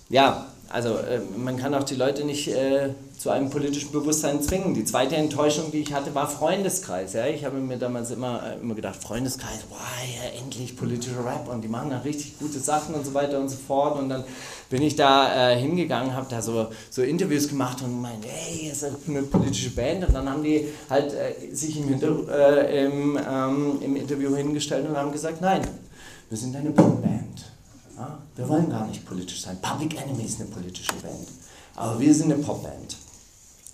ja, 0.10 0.53
also 0.74 0.98
äh, 0.98 1.20
man 1.38 1.56
kann 1.56 1.76
auch 1.76 1.84
die 1.84 1.94
Leute 1.94 2.26
nicht 2.26 2.48
äh, 2.48 2.90
zu 3.16 3.30
einem 3.30 3.52
politischen 3.52 3.92
Bewusstsein 3.92 4.42
zwingen. 4.42 4.74
Die 4.74 4.84
zweite 4.86 5.16
Enttäuschung, 5.16 5.72
die 5.72 5.82
ich 5.82 5.94
hatte, 5.94 6.16
war 6.16 6.28
Freundeskreis. 6.28 7.14
Ja? 7.14 7.28
Ich 7.28 7.46
habe 7.46 7.60
mir 7.60 7.78
damals 7.78 8.10
immer, 8.10 8.42
äh, 8.44 8.60
immer 8.60 8.74
gedacht, 8.74 8.96
Freundeskreis, 8.96 9.66
wow, 9.70 9.78
ja, 10.02 10.42
endlich 10.42 10.76
politischer 10.76 11.24
Rap 11.24 11.48
und 11.48 11.62
die 11.62 11.68
machen 11.68 11.92
da 11.92 12.00
richtig 12.00 12.40
gute 12.40 12.58
Sachen 12.58 12.96
und 12.96 13.06
so 13.06 13.14
weiter 13.14 13.40
und 13.40 13.50
so 13.50 13.58
fort. 13.58 14.00
Und 14.00 14.10
dann 14.10 14.24
bin 14.72 14.82
ich 14.82 14.96
da 14.96 15.52
äh, 15.52 15.60
hingegangen, 15.60 16.16
habe 16.16 16.26
da 16.28 16.42
so, 16.42 16.70
so 16.90 17.04
Interviews 17.04 17.48
gemacht 17.48 17.84
und 17.84 18.02
meinte, 18.02 18.28
hey, 18.28 18.70
ihr 18.70 18.74
seid 18.74 18.94
eine 19.08 19.22
politische 19.22 19.70
Band. 19.70 20.08
Und 20.08 20.16
dann 20.16 20.28
haben 20.28 20.42
die 20.42 20.70
halt 20.90 21.14
äh, 21.14 21.54
sich 21.54 21.78
im, 21.78 21.94
äh, 21.94 22.86
im, 22.86 23.20
ähm, 23.32 23.80
im 23.80 23.96
Interview 23.96 24.36
hingestellt 24.36 24.90
und 24.90 24.98
haben 24.98 25.12
gesagt, 25.12 25.40
nein, 25.40 25.62
wir 26.30 26.38
sind 26.38 26.56
eine 26.56 26.72
Popband. 26.72 27.53
Ja? 27.98 28.18
Wir 28.36 28.50
wollen 28.50 28.70
gar 28.70 28.88
nicht 28.88 29.06
politisch 29.06 29.42
sein. 29.42 29.58
Public 29.62 30.02
Enemy 30.02 30.24
ist 30.24 30.40
eine 30.40 30.50
politische 30.50 30.94
Band. 31.02 31.28
Aber 31.76 32.00
wir 32.00 32.14
sind 32.14 32.32
eine 32.32 32.42
Popband. 32.42 32.98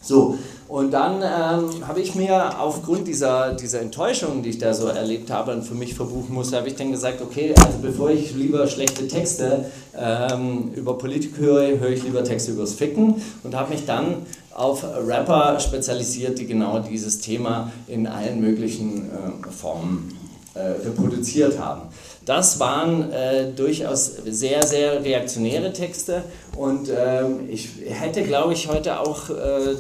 So, 0.02 0.38
und 0.70 0.92
dann 0.92 1.16
ähm, 1.16 1.86
habe 1.86 2.00
ich 2.00 2.16
mir 2.16 2.58
aufgrund 2.60 3.06
dieser, 3.06 3.54
dieser 3.54 3.82
Enttäuschung, 3.82 4.42
die 4.42 4.52
ich 4.52 4.58
da 4.58 4.74
so 4.74 4.88
erlebt 4.88 5.30
habe 5.30 5.52
und 5.52 5.64
für 5.64 5.74
mich 5.74 5.94
verbuchen 5.94 6.34
musste, 6.34 6.56
habe 6.56 6.70
ich 6.70 6.76
dann 6.76 6.92
gesagt, 6.92 7.22
okay, 7.22 7.54
also 7.58 7.80
bevor 7.82 8.10
ich 8.10 8.34
lieber 8.34 8.66
schlechte 8.68 9.10
Texte 9.10 9.66
ähm, 9.98 10.72
über 10.74 10.98
Politik 10.98 11.38
höre, 11.38 11.80
höre 11.80 11.90
ich 11.90 12.04
lieber 12.04 12.24
Texte 12.24 12.52
übers 12.52 12.76
Ficken 12.76 13.16
und 13.44 13.56
habe 13.56 13.74
mich 13.74 13.86
dann 13.86 14.26
auf 14.56 14.84
Rapper 14.84 15.60
spezialisiert, 15.60 16.40
die 16.40 16.48
genau 16.48 16.80
dieses 16.80 17.20
Thema 17.20 17.72
in 17.88 18.08
allen 18.08 18.40
möglichen 18.40 19.10
äh, 19.10 19.52
Formen 19.52 20.18
äh, 20.54 20.62
reproduziert 20.62 21.60
haben. 21.60 21.82
Das 22.30 22.60
waren 22.60 23.12
äh, 23.12 23.54
durchaus 23.54 24.12
sehr, 24.24 24.64
sehr 24.64 25.04
reaktionäre 25.04 25.74
Texte 25.74 26.22
und 26.56 26.88
ähm, 26.96 27.50
ich 27.50 27.70
hätte, 27.88 28.22
glaube 28.22 28.54
ich, 28.54 28.68
heute 28.68 29.00
auch 29.00 29.32
äh, 29.32 29.74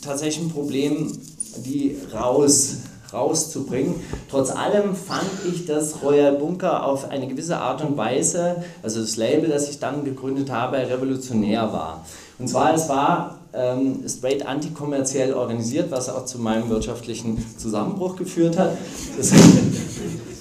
tatsächlich 0.00 0.46
ein 0.46 0.52
Problem, 0.52 1.10
die 1.56 1.96
raus 2.14 2.76
rauszubringen. 3.12 3.96
Trotz 4.30 4.52
allem 4.52 4.94
fand 4.94 5.28
ich, 5.52 5.66
dass 5.66 6.00
Royal 6.00 6.36
Bunker 6.36 6.84
auf 6.84 7.10
eine 7.10 7.26
gewisse 7.26 7.56
Art 7.56 7.82
und 7.82 7.96
Weise, 7.96 8.62
also 8.80 9.00
das 9.00 9.16
Label, 9.16 9.50
das 9.50 9.68
ich 9.68 9.80
dann 9.80 10.04
gegründet 10.04 10.52
habe, 10.52 10.76
revolutionär 10.76 11.72
war. 11.72 12.04
Und 12.38 12.46
zwar, 12.46 12.74
es 12.74 12.88
war 12.88 13.40
ähm, 13.52 14.04
straight 14.06 14.46
antikommerziell 14.46 15.34
organisiert, 15.34 15.90
was 15.90 16.08
auch 16.08 16.26
zu 16.26 16.38
meinem 16.38 16.68
wirtschaftlichen 16.68 17.44
Zusammenbruch 17.56 18.14
geführt 18.14 18.56
hat. 18.56 18.76
Das, 19.16 19.32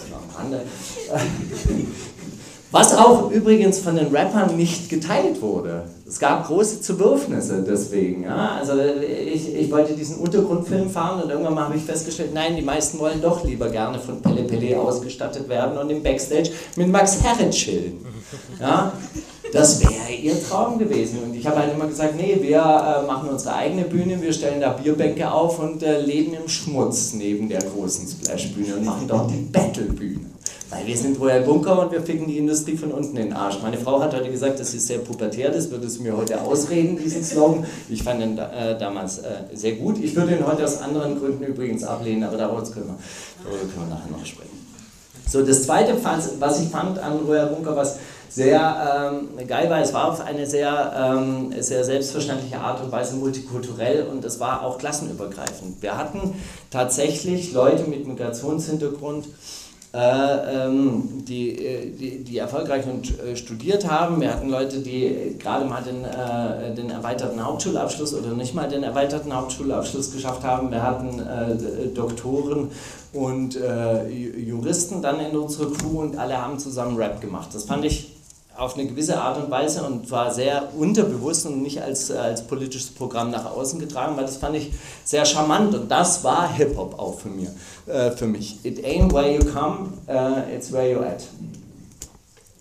das 0.52 0.62
was 2.72 2.96
auch 2.96 3.32
übrigens 3.32 3.80
von 3.80 3.96
den 3.96 4.14
Rappern 4.14 4.56
nicht 4.58 4.90
geteilt 4.90 5.42
wurde. 5.42 5.84
Es 6.08 6.20
gab 6.20 6.48
große 6.48 6.82
Zerwürfnisse 6.82 7.64
deswegen. 7.68 8.24
Ja? 8.24 8.58
Also 8.60 8.74
ich, 8.78 9.56
ich 9.56 9.72
wollte 9.72 9.94
diesen 9.94 10.18
Untergrundfilm 10.18 10.90
fahren 10.90 11.22
und 11.24 11.30
irgendwann 11.30 11.54
mal 11.54 11.66
habe 11.66 11.78
ich 11.78 11.84
festgestellt, 11.84 12.34
nein, 12.34 12.56
die 12.56 12.62
meisten 12.62 13.00
wollen 13.00 13.22
doch 13.22 13.44
lieber 13.44 13.70
gerne 13.70 14.00
von 14.00 14.22
Pelle 14.22 14.44
Pelle 14.44 14.80
ausgestattet 14.80 15.48
werden 15.50 15.78
und 15.78 15.90
im 15.90 16.02
Backstage 16.04 16.52
mit 16.76 16.88
Max 16.90 17.22
Herren 17.22 17.52
chillen. 17.52 18.06
Ja? 18.60 18.94
Das 19.54 19.82
wäre 19.82 20.12
ihr 20.22 20.42
Traum 20.44 20.78
gewesen. 20.78 21.20
Und 21.24 21.36
ich 21.36 21.46
habe 21.46 21.58
halt 21.58 21.74
immer 21.74 21.88
gesagt, 21.88 22.16
nee, 22.16 22.38
wir 22.42 22.58
äh, 22.58 23.08
machen 23.08 23.30
unsere 23.30 23.56
eigene 23.56 23.84
Bühne, 23.84 24.22
wir 24.22 24.34
stellen 24.34 24.62
da 24.62 24.74
Bierbänke 24.74 25.32
auf 25.32 25.60
und 25.60 25.84
äh, 25.84 26.02
leben 26.02 26.34
im 26.34 26.48
Schmutz 26.48 27.14
neben 27.14 27.50
der 27.50 27.62
großen 27.62 28.08
Splash-Bühne 28.08 28.76
und 28.76 28.86
machen 28.86 29.08
dort 29.08 29.32
die 29.32 29.42
Battle-Bühne. 29.52 30.20
Weil 30.70 30.86
wir 30.86 30.98
sind 30.98 31.18
Royal 31.18 31.44
Bunker 31.44 31.84
und 31.84 31.94
wir 31.94 32.02
ficken 32.02 32.28
die 32.28 32.38
Industrie 32.38 32.76
von 32.76 32.92
unten 32.92 33.16
in 33.16 33.28
den 33.28 33.34
Arsch. 33.34 33.60
Meine 33.64 33.78
Frau 33.78 34.02
hat 34.02 34.14
heute 34.14 34.30
gesagt, 34.30 34.60
das 34.60 34.74
ist 34.74 34.88
sehr 34.88 34.98
pubertär, 34.98 35.50
das 35.50 35.72
würde 35.72 35.90
sie 35.90 36.02
mir 36.02 36.18
heute 36.18 36.42
ausreden, 36.42 37.00
diesen 37.02 37.24
Slogan. 37.24 37.66
Ich 37.88 38.04
fand 38.04 38.22
ihn 38.22 38.38
äh, 38.38 38.78
damals 38.78 39.20
äh, 39.20 39.44
sehr 39.54 39.76
gut. 39.76 39.98
Ich 40.04 40.14
würde 40.14 40.36
ihn 40.36 40.46
heute 40.46 40.66
aus 40.66 40.82
anderen 40.82 41.18
Gründen 41.20 41.46
übrigens 41.46 41.86
ablehnen, 41.86 42.26
aber 42.26 42.36
darüber 42.36 42.64
können 42.64 42.88
wir, 42.88 42.98
darüber 43.46 43.60
können 43.62 43.88
wir 43.88 43.96
nachher 43.96 44.12
noch 44.12 44.26
sprechen. 44.26 44.58
So, 45.30 45.42
das 45.42 45.64
zweite, 45.64 45.94
was 46.40 46.62
ich 46.62 46.70
fand 46.70 47.00
an 47.00 47.20
Royal 47.26 47.48
Bunker, 47.48 47.76
was 47.76 47.98
sehr 48.30 49.12
ähm, 49.40 49.48
geil 49.48 49.70
war, 49.70 49.82
es 49.82 49.94
war 49.94 50.12
auf 50.12 50.22
eine 50.22 50.46
sehr, 50.46 50.94
ähm, 50.96 51.54
sehr 51.60 51.84
selbstverständliche 51.84 52.60
Art 52.60 52.84
und 52.84 52.92
Weise 52.92 53.16
multikulturell 53.16 54.08
und 54.12 54.24
es 54.26 54.40
war 54.40 54.64
auch 54.64 54.78
klassenübergreifend. 54.78 55.82
Wir 55.82 55.98
hatten 55.98 56.36
tatsächlich 56.70 57.54
Leute 57.54 57.84
mit 57.84 58.08
Migrationshintergrund, 58.08 59.28
äh, 59.94 60.66
ähm, 60.66 61.24
die, 61.26 61.58
äh, 61.58 61.90
die, 61.90 62.24
die 62.24 62.38
erfolgreich 62.38 62.86
und 62.86 63.20
äh, 63.20 63.38
studiert 63.38 63.90
haben. 63.90 64.20
Wir 64.20 64.34
hatten 64.34 64.50
Leute, 64.50 64.80
die 64.80 65.38
gerade 65.40 65.66
mal 65.66 65.82
den, 65.82 66.04
äh, 66.04 66.76
den 66.76 66.90
erweiterten 66.90 67.44
Hauptschulabschluss 67.44 68.14
oder 68.14 68.34
nicht 68.34 68.54
mal 68.54 68.68
den 68.68 68.84
erweiterten 68.84 69.34
Hauptschulabschluss 69.34 70.12
geschafft 70.12 70.44
haben. 70.44 70.72
Wir 70.72 70.84
hatten 70.84 71.20
äh, 71.20 71.88
Doktoren 71.96 72.70
und 73.14 73.56
äh, 73.56 74.08
Juristen 74.10 75.02
dann 75.02 75.20
in 75.22 75.36
unserer 75.38 75.72
Crew 75.72 76.02
und 76.02 76.18
alle 76.18 76.40
haben 76.40 76.60
zusammen 76.60 76.98
Rap 76.98 77.22
gemacht. 77.22 77.50
Das 77.54 77.64
fand 77.64 77.86
ich 77.86 78.17
auf 78.58 78.76
eine 78.76 78.88
gewisse 78.88 79.20
Art 79.20 79.38
und 79.38 79.52
Weise 79.52 79.84
und 79.84 80.10
war 80.10 80.34
sehr 80.34 80.70
unterbewusst 80.76 81.46
und 81.46 81.62
nicht 81.62 81.82
als, 81.82 82.10
als 82.12 82.46
politisches 82.46 82.90
Programm 82.90 83.30
nach 83.30 83.46
außen 83.46 83.80
getragen, 83.80 84.18
weil 84.18 84.26
das 84.26 84.38
fand 84.38 84.56
ich 84.56 84.72
sehr 85.04 85.26
charmant 85.26 85.76
und 85.76 85.90
das 85.90 86.24
war 86.24 86.52
Hip-Hop 86.54 86.98
auch 86.98 87.20
für, 87.20 87.30
mir, 87.30 87.54
äh, 87.86 88.12
für 88.12 88.26
mich. 88.26 88.60
It 88.64 88.84
ain't 88.84 89.14
where 89.14 89.32
you 89.32 89.46
come, 89.46 89.94
uh, 90.08 90.54
it's 90.54 90.72
where 90.72 90.92
you're 90.92 91.06
at. 91.06 91.24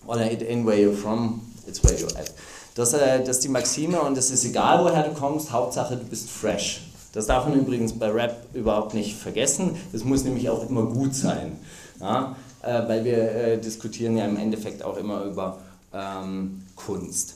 Oder 0.05 0.31
it 0.31 0.41
ain't 0.41 0.65
where 0.65 0.77
you're 0.77 0.95
from, 0.95 1.41
it's 1.67 1.83
where 1.83 1.95
you're 1.95 2.17
at. 2.17 2.31
Das, 2.75 2.93
äh, 2.93 3.19
das 3.19 3.37
ist 3.37 3.43
die 3.43 3.49
Maxime 3.49 3.99
und 4.01 4.17
es 4.17 4.29
ist 4.29 4.45
egal, 4.45 4.83
woher 4.83 5.03
du 5.03 5.13
kommst, 5.13 5.51
Hauptsache 5.51 5.97
du 5.97 6.05
bist 6.05 6.29
fresh. 6.29 6.81
Das 7.13 7.25
darf 7.25 7.47
man 7.47 7.59
übrigens 7.59 7.93
bei 7.93 8.11
Rap 8.11 8.45
überhaupt 8.53 8.93
nicht 8.93 9.15
vergessen. 9.15 9.75
Das 9.91 10.03
muss 10.03 10.23
nämlich 10.23 10.49
auch 10.49 10.69
immer 10.69 10.83
gut 10.83 11.15
sein. 11.15 11.57
Ja? 11.99 12.35
Äh, 12.61 12.87
weil 12.87 13.03
wir 13.03 13.17
äh, 13.17 13.57
diskutieren 13.57 14.17
ja 14.17 14.25
im 14.25 14.37
Endeffekt 14.37 14.83
auch 14.83 14.97
immer 14.97 15.23
über 15.23 15.57
ähm, 15.97 16.63
Kunst. 16.75 17.35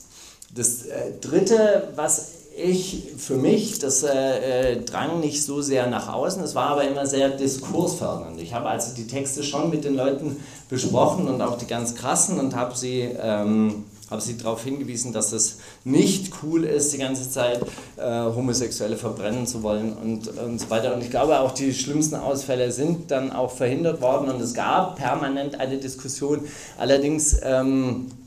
Das 0.53 0.85
äh, 0.85 1.13
Dritte, 1.19 1.89
was 1.95 2.41
ich 2.55 3.13
für 3.17 3.37
mich, 3.37 3.79
das 3.79 4.03
äh, 4.03 4.73
äh, 4.73 4.81
drang 4.81 5.19
nicht 5.19 5.43
so 5.43 5.61
sehr 5.61 5.87
nach 5.87 6.13
außen, 6.13 6.43
es 6.43 6.55
war 6.55 6.71
aber 6.71 6.83
immer 6.83 7.05
sehr 7.05 7.29
diskursfördernd. 7.29 8.39
Ich 8.41 8.53
habe 8.53 8.69
also 8.69 8.93
die 8.95 9.07
Texte 9.07 9.43
schon 9.43 9.69
mit 9.69 9.85
den 9.85 9.95
Leuten 9.95 10.37
besprochen 10.69 11.27
und 11.27 11.41
auch 11.41 11.57
die 11.57 11.65
ganz 11.65 11.95
krassen 11.95 12.39
und 12.39 12.55
habe 12.55 12.75
sie, 12.75 13.09
ähm, 13.21 13.85
hab 14.09 14.21
sie 14.21 14.37
darauf 14.37 14.65
hingewiesen, 14.65 15.13
dass 15.13 15.31
es 15.31 15.59
nicht 15.85 16.33
cool 16.43 16.65
ist, 16.65 16.91
die 16.91 16.97
ganze 16.97 17.29
Zeit 17.29 17.61
äh, 17.95 18.03
Homosexuelle 18.03 18.97
verbrennen 18.97 19.47
zu 19.47 19.63
wollen 19.63 19.93
und, 19.93 20.27
und 20.37 20.59
so 20.59 20.69
weiter. 20.69 20.93
Und 20.93 21.01
ich 21.01 21.09
glaube 21.09 21.39
auch, 21.39 21.53
die 21.53 21.73
schlimmsten 21.73 22.15
Ausfälle 22.15 22.73
sind 22.73 23.11
dann 23.11 23.31
auch 23.31 23.51
verhindert 23.51 24.01
worden 24.01 24.29
und 24.29 24.41
es 24.41 24.53
gab 24.53 24.97
permanent 24.97 25.57
eine 25.57 25.77
Diskussion. 25.77 26.41
Allerdings 26.77 27.37
ähm, 27.41 27.71
ähm, 27.71 28.07
äh, 28.07 28.20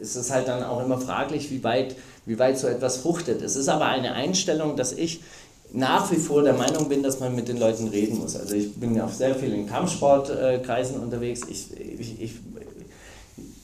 ist 0.00 0.16
es 0.16 0.30
halt 0.30 0.48
dann 0.48 0.62
auch 0.64 0.84
immer 0.84 0.98
fraglich, 0.98 1.50
wie 1.50 1.62
weit, 1.62 1.96
wie 2.26 2.38
weit 2.38 2.58
so 2.58 2.66
etwas 2.66 2.98
fruchtet. 2.98 3.42
Es 3.42 3.56
ist 3.56 3.68
aber 3.68 3.86
eine 3.86 4.12
Einstellung, 4.12 4.76
dass 4.76 4.92
ich 4.92 5.20
nach 5.72 6.10
wie 6.10 6.16
vor 6.16 6.42
der 6.42 6.54
Meinung 6.54 6.88
bin, 6.88 7.02
dass 7.02 7.20
man 7.20 7.34
mit 7.34 7.48
den 7.48 7.58
Leuten 7.58 7.88
reden 7.88 8.18
muss. 8.18 8.34
Also 8.34 8.56
ich 8.56 8.74
bin 8.74 8.94
ja 8.96 9.04
auch 9.04 9.12
sehr 9.12 9.34
viel 9.34 9.52
in 9.52 9.68
Kampfsportkreisen 9.68 11.00
unterwegs. 11.00 11.42
Ich, 11.48 11.68
ich, 11.78 12.20
ich 12.20 12.32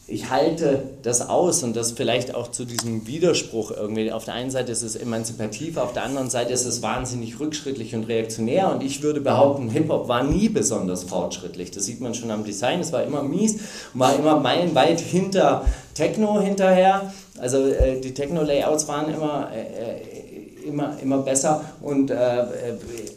ich 0.08 0.30
halte 0.30 0.84
das 1.02 1.28
aus 1.28 1.64
und 1.64 1.74
das 1.74 1.92
vielleicht 1.92 2.32
auch 2.32 2.52
zu 2.52 2.64
diesem 2.64 3.08
Widerspruch 3.08 3.72
irgendwie. 3.72 4.12
Auf 4.12 4.24
der 4.24 4.34
einen 4.34 4.52
Seite 4.52 4.70
ist 4.70 4.82
es 4.82 4.94
emanzipativ, 4.94 5.78
auf 5.78 5.94
der 5.94 6.04
anderen 6.04 6.30
Seite 6.30 6.52
ist 6.52 6.64
es 6.64 6.80
wahnsinnig 6.80 7.40
rückschrittlich 7.40 7.92
und 7.92 8.04
reaktionär 8.04 8.70
und 8.70 8.84
ich 8.84 9.02
würde 9.02 9.20
behaupten, 9.20 9.68
Hip-Hop 9.68 10.06
war 10.06 10.22
nie 10.22 10.48
besonders 10.48 11.02
fortschrittlich. 11.02 11.72
Das 11.72 11.86
sieht 11.86 12.00
man 12.00 12.14
schon 12.14 12.30
am 12.30 12.44
Design, 12.44 12.78
es 12.78 12.92
war 12.92 13.02
immer 13.02 13.24
mies, 13.24 13.58
war 13.94 14.16
immer 14.16 14.38
meilenweit 14.38 15.00
hinter 15.00 15.64
Techno 15.94 16.40
hinterher. 16.40 17.12
Also 17.38 17.66
äh, 17.66 18.00
die 18.00 18.14
Techno-Layouts 18.14 18.86
waren 18.86 19.12
immer, 19.12 19.50
äh, 19.52 19.60
äh 19.60 20.68
immer, 20.68 20.96
immer 21.02 21.18
besser 21.18 21.64
und 21.80 22.10
äh, 22.10 22.14
äh 22.14 22.46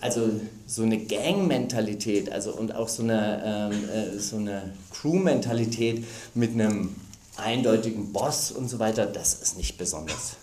also 0.01 0.21
so 0.69 0.83
eine 0.83 0.99
Gang-Mentalität 0.99 2.31
also, 2.31 2.51
und 2.51 2.75
auch 2.75 2.87
so 2.87 3.01
eine, 3.01 3.71
ähm, 3.73 3.89
äh, 3.89 4.19
so 4.19 4.37
eine 4.37 4.71
Crew-Mentalität 4.91 6.05
mit 6.35 6.53
einem 6.53 6.95
eindeutigen 7.37 8.13
Boss 8.13 8.51
und 8.51 8.69
so 8.69 8.77
weiter, 8.77 9.07
das 9.07 9.33
ist 9.33 9.57
nicht 9.57 9.79
besonders 9.79 10.35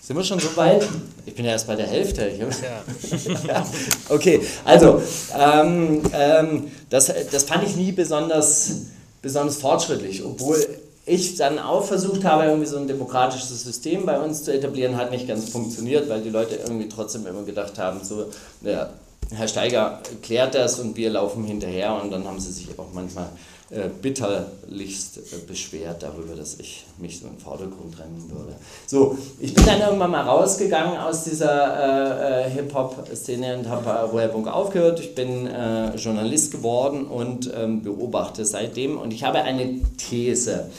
Sind 0.00 0.16
wir 0.16 0.22
schon 0.22 0.38
so 0.38 0.56
weit? 0.56 0.86
Ich 1.26 1.34
bin 1.34 1.44
ja 1.44 1.52
erst 1.52 1.66
bei 1.66 1.74
der 1.74 1.88
Hälfte. 1.88 2.30
Ja. 2.38 3.66
okay, 4.10 4.42
also 4.64 5.02
ähm, 5.36 6.02
ähm, 6.12 6.70
das, 6.88 7.12
das 7.32 7.42
fand 7.42 7.64
ich 7.64 7.74
nie 7.74 7.90
besonders, 7.90 8.82
besonders 9.22 9.56
fortschrittlich, 9.56 10.22
obwohl 10.24 10.64
ich 11.06 11.34
dann 11.34 11.58
auch 11.58 11.84
versucht 11.84 12.24
habe, 12.24 12.44
irgendwie 12.44 12.66
so 12.66 12.76
ein 12.76 12.86
demokratisches 12.86 13.64
System 13.64 14.06
bei 14.06 14.20
uns 14.20 14.44
zu 14.44 14.54
etablieren, 14.54 14.96
hat 14.96 15.10
nicht 15.10 15.26
ganz 15.26 15.48
funktioniert, 15.48 16.08
weil 16.08 16.22
die 16.22 16.30
Leute 16.30 16.54
irgendwie 16.54 16.88
trotzdem 16.88 17.26
immer 17.26 17.42
gedacht 17.42 17.76
haben, 17.78 18.04
so, 18.04 18.26
ja, 18.62 18.90
Herr 19.32 19.48
Steiger 19.48 20.00
klärt 20.22 20.54
das 20.54 20.78
und 20.80 20.96
wir 20.96 21.10
laufen 21.10 21.44
hinterher 21.44 22.00
und 22.02 22.10
dann 22.10 22.26
haben 22.26 22.40
sie 22.40 22.52
sich 22.52 22.78
auch 22.78 22.92
manchmal 22.92 23.28
äh, 23.70 23.88
bitterlichst 23.88 25.16
äh, 25.16 25.20
beschwert 25.48 26.02
darüber, 26.02 26.34
dass 26.36 26.60
ich 26.60 26.84
mich 26.98 27.18
so 27.18 27.26
im 27.26 27.38
Vordergrund 27.38 27.98
drängen 27.98 28.30
würde. 28.30 28.54
So, 28.86 29.16
ich 29.40 29.54
bin 29.54 29.64
dann 29.64 29.80
irgendwann 29.80 30.10
mal 30.10 30.20
rausgegangen 30.20 30.98
aus 30.98 31.24
dieser 31.24 32.44
äh, 32.44 32.46
äh 32.46 32.50
Hip-Hop-Szene 32.50 33.58
und 33.58 33.68
habe 33.68 33.84
bei 33.84 34.00
Royal 34.02 34.48
aufgehört. 34.48 35.00
Ich 35.00 35.14
bin 35.14 35.46
äh, 35.46 35.96
Journalist 35.96 36.52
geworden 36.52 37.06
und 37.06 37.50
ähm, 37.56 37.82
beobachte 37.82 38.44
seitdem 38.44 38.98
und 38.98 39.14
ich 39.14 39.24
habe 39.24 39.38
eine 39.38 39.80
These 39.96 40.70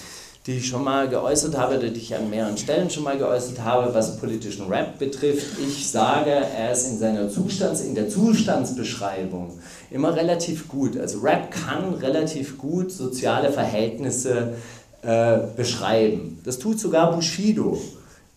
die 0.45 0.57
ich 0.57 0.67
schon 0.67 0.83
mal 0.83 1.09
geäußert 1.09 1.57
habe, 1.57 1.79
die 1.79 1.99
ich 1.99 2.15
an 2.15 2.29
mehreren 2.29 2.57
Stellen 2.57 2.89
schon 2.89 3.03
mal 3.03 3.17
geäußert 3.17 3.63
habe, 3.63 3.93
was 3.95 4.17
politischen 4.17 4.67
Rap 4.67 4.99
betrifft. 4.99 5.59
Ich 5.59 5.89
sage, 5.89 6.29
er 6.29 6.71
ist 6.71 6.87
in 6.87 6.99
seiner 6.99 7.29
Zustands, 7.29 7.81
in 7.81 7.95
der 7.95 8.09
Zustandsbeschreibung 8.09 9.59
immer 9.89 10.15
relativ 10.15 10.67
gut. 10.67 10.97
Also 10.97 11.19
Rap 11.19 11.49
kann 11.49 11.95
relativ 11.95 12.59
gut 12.59 12.91
soziale 12.91 13.51
Verhältnisse 13.51 14.53
äh, 15.01 15.37
beschreiben. 15.57 16.39
Das 16.43 16.59
tut 16.59 16.79
sogar 16.79 17.11
Bushido 17.15 17.81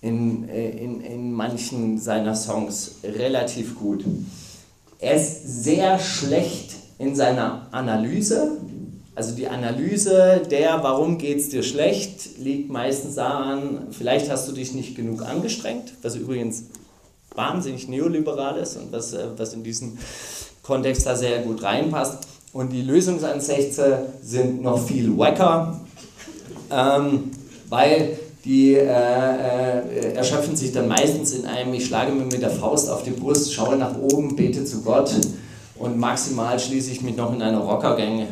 in, 0.01 0.49
äh, 0.49 0.71
in, 0.71 1.03
in 1.03 1.33
manchen 1.33 1.99
seiner 1.99 2.35
Songs 2.35 2.97
relativ 3.05 3.79
gut. 3.79 4.05
Er 4.99 5.15
ist 5.15 5.63
sehr 5.63 5.99
schlecht 5.99 6.75
in 6.99 7.15
seiner 7.15 7.69
Analyse, 7.71 8.57
also 9.19 9.35
die 9.35 9.49
Analyse 9.49 10.43
der, 10.49 10.85
warum 10.85 11.19
geht 11.19 11.39
es 11.39 11.49
dir 11.49 11.65
schlecht, 11.65 12.39
liegt 12.39 12.71
meistens 12.71 13.17
daran, 13.17 13.89
vielleicht 13.91 14.31
hast 14.31 14.47
du 14.47 14.53
dich 14.53 14.75
nicht 14.75 14.95
genug 14.95 15.23
angestrengt, 15.23 15.93
was 16.03 16.15
übrigens 16.15 16.67
wahnsinnig 17.35 17.89
neoliberal 17.89 18.59
ist 18.59 18.77
und 18.77 18.93
was, 18.93 19.15
äh, 19.15 19.27
was 19.37 19.55
in 19.55 19.65
diesen 19.65 19.99
Kontext 20.63 21.05
da 21.05 21.17
sehr 21.17 21.41
gut 21.41 21.65
reinpasst. 21.65 22.29
Und 22.53 22.73
die 22.73 22.83
Lösungsansätze 22.83 24.07
sind 24.23 24.63
noch 24.63 24.87
viel 24.87 25.19
wacker, 25.19 25.81
ähm, 26.71 27.33
weil 27.69 28.21
die 28.45 28.75
äh, 28.75 28.85
äh, 28.85 30.13
erschöpfen 30.15 30.55
sich 30.55 30.71
dann 30.71 30.87
meistens 30.87 31.33
in 31.33 31.45
einem, 31.45 31.75
ich 31.75 31.87
schlage 31.87 32.13
mir 32.13 32.25
mit 32.25 32.41
der 32.41 32.51
Faust 32.51 32.89
auf 32.89 33.03
die 33.03 33.11
Brust, 33.11 33.53
schaue 33.53 33.77
nach 33.77 33.99
oben, 33.99 34.37
bete 34.37 34.65
zu 34.65 34.83
Gott 34.83 35.13
und 35.75 35.99
maximal 35.99 36.57
schließe 36.61 36.93
ich 36.93 37.03
mich 37.03 37.17
noch 37.17 37.35
in 37.35 37.43
eine 37.43 37.59
Rockergänge 37.59 38.29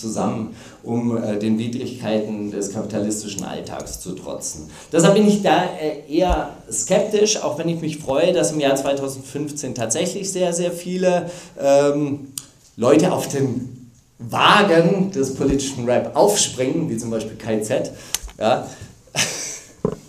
zusammen, 0.00 0.54
um 0.82 1.16
äh, 1.16 1.38
den 1.38 1.58
Widrigkeiten 1.58 2.50
des 2.50 2.72
kapitalistischen 2.72 3.44
Alltags 3.44 4.00
zu 4.00 4.12
trotzen. 4.12 4.70
Deshalb 4.92 5.14
bin 5.14 5.26
ich 5.26 5.42
da 5.42 5.64
äh, 5.64 6.12
eher 6.12 6.50
skeptisch, 6.70 7.42
auch 7.42 7.58
wenn 7.58 7.68
ich 7.68 7.80
mich 7.80 7.98
freue, 7.98 8.32
dass 8.32 8.52
im 8.52 8.60
Jahr 8.60 8.76
2015 8.76 9.74
tatsächlich 9.74 10.30
sehr, 10.30 10.52
sehr 10.52 10.72
viele 10.72 11.30
ähm, 11.60 12.28
Leute 12.76 13.12
auf 13.12 13.28
den 13.28 13.90
Wagen 14.18 15.10
des 15.12 15.34
politischen 15.34 15.84
Rap 15.84 16.14
aufspringen, 16.14 16.90
wie 16.90 16.96
zum 16.96 17.10
Beispiel 17.10 17.36
KZ. 17.36 17.92
Ja. 18.38 18.66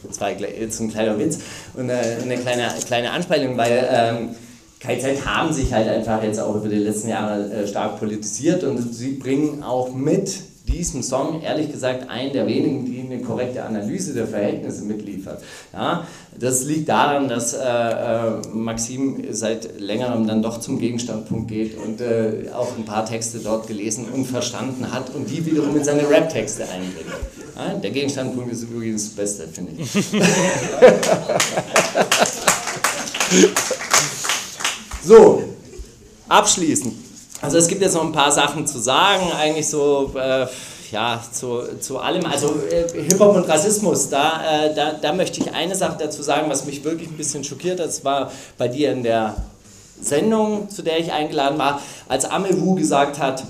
Das 0.02 0.20
war 0.20 0.32
jetzt 0.32 0.80
ein 0.82 0.90
kleiner 0.90 1.20
Witz 1.20 1.38
und 1.76 1.88
äh, 1.92 2.18
eine 2.24 2.36
kleine, 2.38 2.68
kleine 2.88 3.12
Anspielung, 3.12 3.56
weil 3.58 3.88
ähm, 3.92 4.30
KZ 4.80 5.26
haben 5.26 5.52
sich 5.52 5.74
halt 5.74 5.90
einfach 5.90 6.24
jetzt 6.24 6.40
auch 6.40 6.56
über 6.56 6.70
die 6.70 6.78
letzten 6.78 7.10
Jahre 7.10 7.52
äh, 7.52 7.68
stark 7.68 8.00
politisiert 8.00 8.64
und 8.64 8.94
sie 8.94 9.14
bringen 9.14 9.62
auch 9.62 9.94
mit 9.94 10.40
diesem 10.72 11.04
Song, 11.04 11.42
ehrlich 11.42 11.72
gesagt, 11.72 12.10
einen 12.10 12.32
der 12.32 12.48
wenigen, 12.48 12.86
die 12.86 13.02
eine 13.02 13.22
korrekte 13.22 13.64
Analyse 13.64 14.14
der 14.14 14.28
Verhältnisse 14.28 14.84
mitliefert. 14.84 15.42
Ja, 15.74 16.08
das 16.38 16.64
liegt 16.66 16.88
daran, 16.90 17.28
dass 17.28 17.54
äh, 17.54 17.60
äh, 17.60 18.48
Maxim 18.54 19.24
seit 19.32 19.80
längerem 19.80 20.28
dann 20.28 20.42
doch 20.42 20.60
zum 20.60 20.80
Gegenstandpunkt 20.80 21.48
geht 21.50 21.78
und 21.78 22.02
äh, 22.02 22.50
auch 22.54 22.78
ein 22.78 22.86
paar 22.86 23.06
Texte 23.06 23.40
dort 23.40 23.68
gelesen 23.68 24.06
und 24.14 24.26
verstanden 24.26 24.92
hat 24.94 25.14
und 25.14 25.30
die 25.30 25.46
wiederum 25.46 25.76
in 25.76 25.84
seine 25.84 26.10
Rap-Texte 26.10 26.64
einbringt. 26.64 27.10
Ja, 27.56 27.74
der 27.74 27.92
Gegenstandpunkt 27.92 28.52
ist 28.54 28.64
übrigens 28.64 29.08
das 29.08 29.16
Beste, 29.16 29.48
finde 29.48 29.74
ich. 29.82 29.90
So, 35.04 35.44
abschließend. 36.28 36.94
Also 37.42 37.58
es 37.58 37.68
gibt 37.68 37.82
jetzt 37.82 37.96
noch 37.96 38.04
ein 38.04 38.12
paar 38.12 38.32
Sachen 38.32 38.68
zu 38.68 38.80
sagen, 38.80 39.32
eigentlich 39.32 39.68
so, 39.68 40.12
äh, 40.16 40.46
ja, 40.92 41.24
zu, 41.32 41.62
zu 41.80 42.00
allem. 42.00 42.26
Also 42.26 42.54
äh, 42.70 43.02
Hip-Hop 43.04 43.36
und 43.36 43.48
Rassismus, 43.48 44.10
da, 44.10 44.66
äh, 44.66 44.76
da, 44.76 44.94
da 44.94 45.14
möchte 45.14 45.40
ich 45.40 45.54
eine 45.54 45.76
Sache 45.76 45.98
dazu 46.00 46.22
sagen, 46.22 46.50
was 46.50 46.66
mich 46.66 46.84
wirklich 46.84 47.08
ein 47.10 47.18
bisschen 47.18 47.44
schockiert 47.44 47.80
hat. 47.80 47.88
Das 47.88 48.04
war 48.04 48.32
bei 48.58 48.68
dir 48.68 48.92
in 48.92 49.04
der 49.04 49.36
Sendung, 50.02 50.70
zu 50.70 50.82
der 50.82 51.00
ich 51.00 51.12
eingeladen 51.12 51.58
war, 51.58 51.82
als 52.08 52.26
Amewu 52.26 52.76
gesagt 52.76 53.20
hat, 53.20 53.44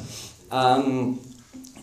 ähm, 0.52 1.20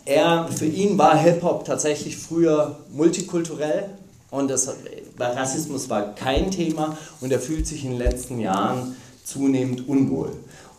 er, 0.05 0.49
für 0.49 0.67
ihn 0.67 0.97
war 0.99 1.17
Hip-Hop 1.17 1.65
tatsächlich 1.65 2.17
früher 2.17 2.77
multikulturell 2.93 3.91
und 4.31 4.49
das, 4.49 4.73
Rassismus 5.19 5.89
war 5.89 6.15
kein 6.15 6.51
Thema 6.53 6.97
und 7.21 7.33
er 7.33 7.41
fühlt 7.41 7.67
sich 7.67 7.85
in 7.85 7.91
den 7.91 7.99
letzten 7.99 8.39
Jahren 8.39 8.97
zunehmend 9.27 9.89
unwohl. 9.89 10.33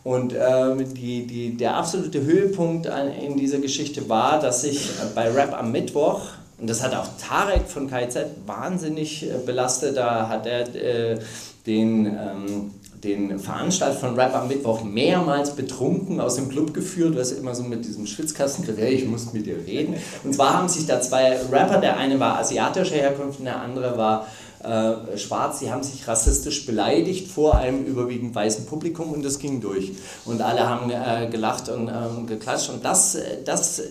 Und 0.03 0.33
ähm, 0.33 0.93
die, 0.93 1.27
die, 1.27 1.57
der 1.57 1.75
absolute 1.75 2.23
Höhepunkt 2.23 2.87
an, 2.87 3.11
in 3.11 3.35
dieser 3.35 3.57
Geschichte 3.57 4.07
war, 4.07 4.39
dass 4.39 4.63
ich 4.63 4.89
bei 5.13 5.29
Rap 5.29 5.53
am 5.53 5.73
Mittwoch, 5.73 6.21
und 6.59 6.69
das 6.69 6.81
hat 6.81 6.95
auch 6.95 7.07
Tarek 7.21 7.67
von 7.67 7.89
KZ 7.89 8.25
wahnsinnig 8.45 9.29
äh, 9.29 9.33
belastet, 9.45 9.97
da 9.97 10.29
hat 10.29 10.45
er 10.45 10.73
äh, 10.75 11.19
den, 11.65 12.05
ähm, 12.05 12.71
den 13.03 13.37
Veranstalter 13.37 13.97
von 13.97 14.17
Rap 14.17 14.33
am 14.33 14.47
Mittwoch 14.47 14.81
mehrmals 14.81 15.51
betrunken 15.51 16.21
aus 16.21 16.35
dem 16.35 16.47
Club 16.47 16.73
geführt, 16.73 17.17
was 17.17 17.33
immer 17.33 17.53
so 17.53 17.63
mit 17.63 17.83
diesem 17.83 18.07
Schwitzkasten 18.07 18.65
hey, 18.77 18.93
ich 18.93 19.05
muss 19.05 19.33
mit 19.33 19.45
dir 19.45 19.57
reden. 19.57 19.95
Und 20.23 20.33
zwar 20.33 20.53
haben 20.53 20.69
sich 20.69 20.87
da 20.87 21.01
zwei 21.01 21.37
Rapper, 21.51 21.81
der 21.81 21.97
eine 21.97 22.17
war 22.17 22.39
asiatischer 22.39 22.95
Herkunft 22.95 23.39
und 23.39 23.45
der 23.45 23.61
andere 23.61 23.97
war 23.97 24.25
äh, 24.63 25.17
schwarz, 25.17 25.59
sie 25.59 25.71
haben 25.71 25.83
sich 25.83 26.07
rassistisch 26.07 26.65
beleidigt 26.65 27.29
vor 27.29 27.55
einem 27.55 27.85
überwiegend 27.85 28.33
weißen 28.33 28.65
Publikum 28.65 29.11
und 29.11 29.23
das 29.23 29.37
ging 29.37 29.61
durch. 29.61 29.93
Und 30.25 30.41
alle 30.41 30.67
haben 30.67 30.89
äh, 30.89 31.27
gelacht 31.29 31.69
und 31.69 31.87
äh, 31.87 31.93
geklatscht. 32.25 32.69
Und 32.69 32.83
das, 32.83 33.15
äh, 33.15 33.43
das, 33.45 33.81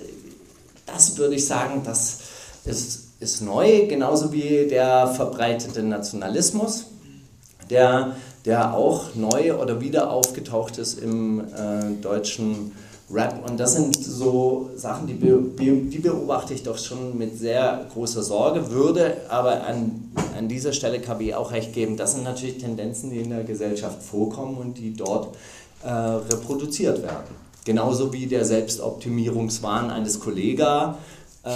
das 0.87 1.17
würde 1.17 1.37
ich 1.37 1.47
sagen, 1.47 1.83
das 1.85 2.19
ist, 2.65 3.09
ist 3.21 3.43
neu, 3.43 3.87
genauso 3.87 4.33
wie 4.33 4.67
der 4.69 5.07
verbreitete 5.07 5.83
Nationalismus, 5.83 6.87
der, 7.71 8.17
der 8.45 8.75
auch 8.75 9.15
neu 9.15 9.55
oder 9.55 9.81
wieder 9.81 10.11
aufgetaucht 10.11 10.79
ist 10.79 10.99
im 10.99 11.41
äh, 11.41 12.03
deutschen 12.03 12.73
Rap. 13.11 13.49
Und 13.49 13.61
das 13.61 13.75
sind 13.75 13.95
so 13.95 14.71
Sachen, 14.75 15.07
die, 15.07 15.15
die 15.15 15.99
beobachte 15.99 16.55
ich 16.55 16.65
doch 16.65 16.77
schon 16.77 17.17
mit 17.17 17.39
sehr 17.39 17.87
großer 17.93 18.23
Sorge, 18.23 18.71
würde 18.71 19.19
aber 19.29 19.65
an, 19.65 20.11
an 20.37 20.49
dieser 20.49 20.73
Stelle 20.73 21.01
KB 21.01 21.35
auch 21.35 21.53
recht 21.53 21.73
geben. 21.73 21.97
Das 21.97 22.15
sind 22.15 22.25
natürlich 22.25 22.59
Tendenzen, 22.59 23.11
die 23.11 23.19
in 23.19 23.31
der 23.31 23.45
Gesellschaft 23.45 24.03
vorkommen 24.03 24.57
und 24.57 24.79
die 24.79 24.95
dort 24.95 25.37
äh, 25.85 25.89
reproduziert 25.89 27.03
werden. 27.03 27.35
Genauso 27.65 28.13
wie 28.13 28.27
der 28.27 28.45
Selbstoptimierungswahn 28.45 29.91
eines 29.91 30.19
Kollega, 30.19 30.99
äh, 31.45 31.49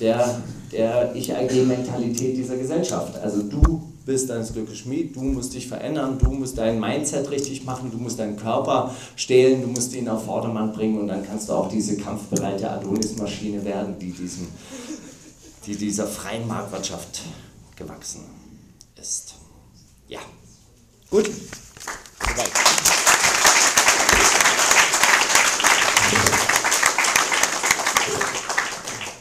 der, 0.00 0.40
der 0.72 1.14
Ich-AG-Mentalität 1.14 2.36
dieser 2.36 2.56
Gesellschaft. 2.56 3.16
Also 3.22 3.42
du 3.42 3.91
bist 4.04 4.30
deines 4.30 4.52
Glückes 4.52 4.78
Schmied, 4.78 5.14
du 5.16 5.22
musst 5.22 5.54
dich 5.54 5.68
verändern, 5.68 6.18
du 6.18 6.30
musst 6.30 6.58
dein 6.58 6.80
Mindset 6.80 7.30
richtig 7.30 7.64
machen, 7.64 7.90
du 7.90 7.98
musst 7.98 8.18
deinen 8.18 8.36
Körper 8.36 8.94
stehlen, 9.16 9.62
du 9.62 9.68
musst 9.68 9.94
ihn 9.94 10.08
auf 10.08 10.24
Vordermann 10.24 10.72
bringen 10.72 11.00
und 11.00 11.08
dann 11.08 11.24
kannst 11.26 11.48
du 11.48 11.52
auch 11.52 11.68
diese 11.68 11.96
kampfbereite 11.96 12.70
Adonis-Maschine 12.70 13.64
werden, 13.64 13.98
die, 13.98 14.12
diesem, 14.12 14.48
die 15.66 15.76
dieser 15.76 16.06
freien 16.06 16.46
Marktwirtschaft 16.46 17.22
gewachsen 17.76 18.22
ist. 19.00 19.34
Ja, 20.08 20.20
gut. 21.10 21.30